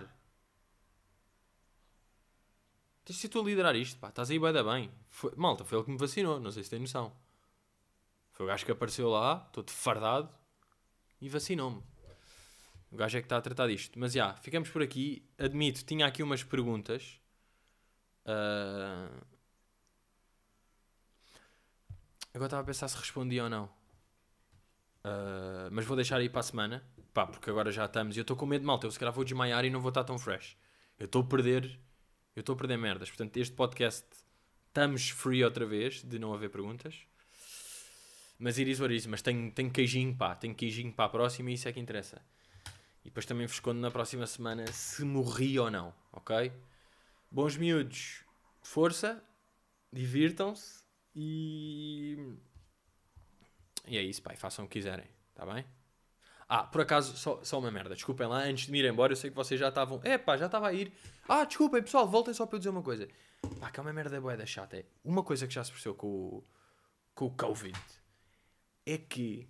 [3.05, 4.09] Tens de ser tu a liderar isto, pá.
[4.09, 4.91] Estás aí bem da bem.
[5.09, 5.33] Foi...
[5.37, 6.41] Malta, foi ele que me vacinou.
[6.41, 7.17] Não sei se tem noção.
[8.33, 10.29] Foi o gajo que apareceu lá, todo fardado,
[11.21, 11.81] e vacinou-me.
[12.91, 13.99] O gajo é que está a tratar disto.
[13.99, 15.25] Mas já, ficamos por aqui.
[15.39, 17.21] Admito, tinha aqui umas perguntas.
[18.25, 19.25] Uh...
[22.35, 23.65] Agora estava a pensar se respondia ou não.
[25.05, 25.71] Uh...
[25.71, 26.85] Mas vou deixar aí para a semana.
[27.15, 28.17] Pá, porque agora já estamos.
[28.17, 28.87] E eu estou com medo malta.
[28.87, 30.57] Eu se calhar vou desmaiar e não vou estar tão fresh.
[30.99, 31.79] Eu estou a perder.
[32.35, 33.09] Eu estou a perder merdas.
[33.09, 34.07] Portanto, este podcast
[34.67, 37.07] estamos free outra vez de não haver perguntas.
[38.39, 41.69] Mas iris is, mas tenho, tenho queijinho, pá, tenho queijinho para a próxima e isso
[41.69, 42.23] é que interessa.
[43.05, 46.53] E depois também vos conto na próxima semana se morri ou não, ok?
[47.31, 48.25] Bons miúdos,
[48.63, 49.23] força,
[49.93, 50.85] divirtam-se
[51.15, 52.37] e.
[53.87, 55.65] E é isso, e façam o que quiserem, tá bem?
[56.49, 59.17] Ah, por acaso, só, só uma merda, desculpem lá, antes de me ir embora, eu
[59.17, 60.01] sei que vocês já estavam.
[60.03, 60.93] É pá, já estava a ir.
[61.29, 63.09] Ah, desculpem pessoal, voltem só para eu dizer uma coisa.
[63.59, 64.77] Pá, que é uma merda boa da chata.
[64.77, 66.45] É uma coisa que já se percebeu com o,
[67.15, 67.79] com o Covid
[68.87, 69.49] é que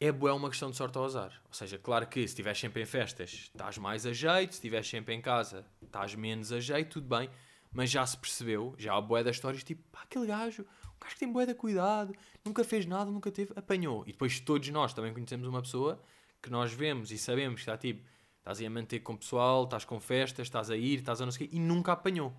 [0.00, 1.40] é boa uma questão de sorte ao azar.
[1.46, 4.88] Ou seja, claro que se estiveres sempre em festas, estás mais a jeito, se estiveres
[4.88, 7.30] sempre em casa, estás menos a jeito, tudo bem.
[7.72, 11.14] Mas já se percebeu, já há boé das histórias, tipo, pá, aquele gajo, um gajo
[11.14, 12.14] que tem boé de cuidado,
[12.44, 14.04] nunca fez nada, nunca teve, apanhou.
[14.06, 16.00] E depois todos nós também conhecemos uma pessoa
[16.40, 18.06] que nós vemos e sabemos que está tipo,
[18.38, 21.24] estás aí a manter com o pessoal, estás com festas, estás a ir, estás a
[21.24, 22.32] não sei o quê, e nunca apanhou.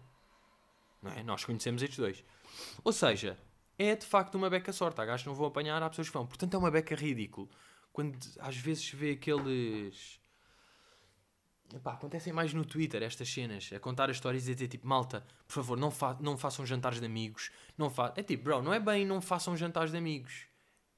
[1.01, 1.23] Não é?
[1.23, 2.23] Nós conhecemos estes dois.
[2.83, 3.37] Ou seja,
[3.77, 4.99] é de facto uma beca sorte.
[5.01, 6.25] Há gajos que não vão apanhar, há pessoas que vão.
[6.25, 7.49] Portanto, é uma beca ridículo.
[7.91, 10.19] Quando às vezes vê aqueles.
[11.73, 15.25] Epá, acontecem mais no Twitter estas cenas, a contar as histórias e dizer tipo, malta,
[15.47, 17.51] por favor, não, fa não façam jantares de amigos.
[17.77, 20.45] Não fa é tipo, bro, não é bem não façam jantares de amigos.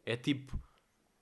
[0.06, 0.60] É tipo,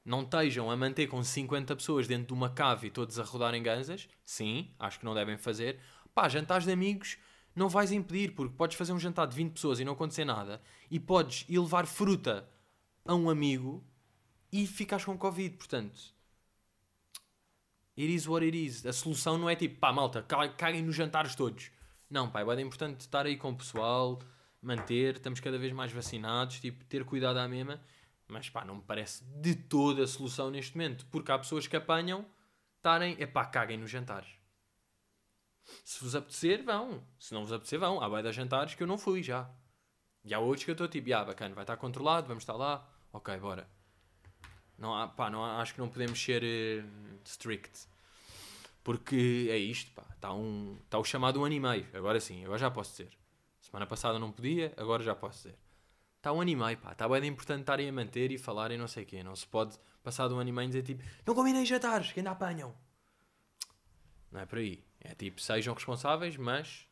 [0.04, 3.62] não estejam a manter com 50 pessoas dentro de uma cave e todos a rodarem
[3.62, 4.08] ganzas.
[4.26, 5.80] Sim, acho que não devem fazer.
[6.14, 7.18] Pá, jantares de amigos
[7.56, 10.62] não vais impedir, porque podes fazer um jantar de 20 pessoas e não acontecer nada,
[10.92, 12.48] e podes ir levar fruta
[13.06, 13.84] a um amigo
[14.52, 15.56] e ficas com Covid.
[15.56, 16.14] Portanto,
[17.98, 18.86] it is what it is.
[18.86, 20.22] A solução não é tipo, pá, malta,
[20.58, 21.72] caguem nos jantares todos.
[22.10, 24.20] Não, pá, é importante estar aí com o pessoal,
[24.62, 27.82] manter, estamos cada vez mais vacinados, tipo, ter cuidado à mesma.
[28.28, 31.76] Mas pá, não me parece de toda a solução neste momento, porque há pessoas que
[31.76, 32.26] apanham,
[32.78, 34.35] estarem, é pá, caguem nos jantares.
[35.84, 37.04] Se vos apetecer, vão.
[37.20, 38.02] Se não vos apetecer, vão.
[38.02, 39.50] Há bem jantares que eu não fui já.
[40.24, 42.88] E há outros que eu estou tipo, ah, bacana, vai estar controlado, vamos estar lá.
[43.14, 43.68] Ok, bora.
[44.78, 47.88] Não há, pá, não há, acho que não podemos ser uh, strict.
[48.84, 50.04] Porque é isto, pá.
[50.16, 51.88] Está um, tá o chamado um ano e meio.
[51.94, 53.18] Agora sim, agora já posso dizer.
[53.62, 55.58] Semana passada não podia, agora já posso dizer.
[56.18, 56.92] Está um ano e meio, pá.
[56.92, 59.24] Está bem importante estarem a manter e falarem não sei o quê.
[59.24, 62.32] Não se pode, passar um ano e meio, dizer tipo, não combinem jantares, que ainda
[62.32, 62.76] apanham.
[64.32, 64.84] Não é por aí.
[65.10, 66.88] É tipo, sejam responsáveis, mas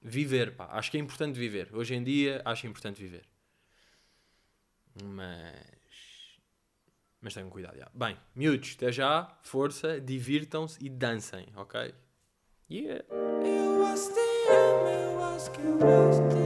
[0.00, 0.68] viver, pá.
[0.72, 1.70] Acho que é importante viver.
[1.72, 3.26] Hoje em dia acho importante viver.
[5.02, 6.38] Mas.
[7.20, 7.90] Mas tenham cuidado, já.
[7.94, 9.38] Bem, miúdos, até já.
[9.42, 11.94] Força, divirtam-se e dancem, ok?
[12.70, 13.04] Yeah!
[13.10, 13.84] Eu
[16.28, 16.43] eu.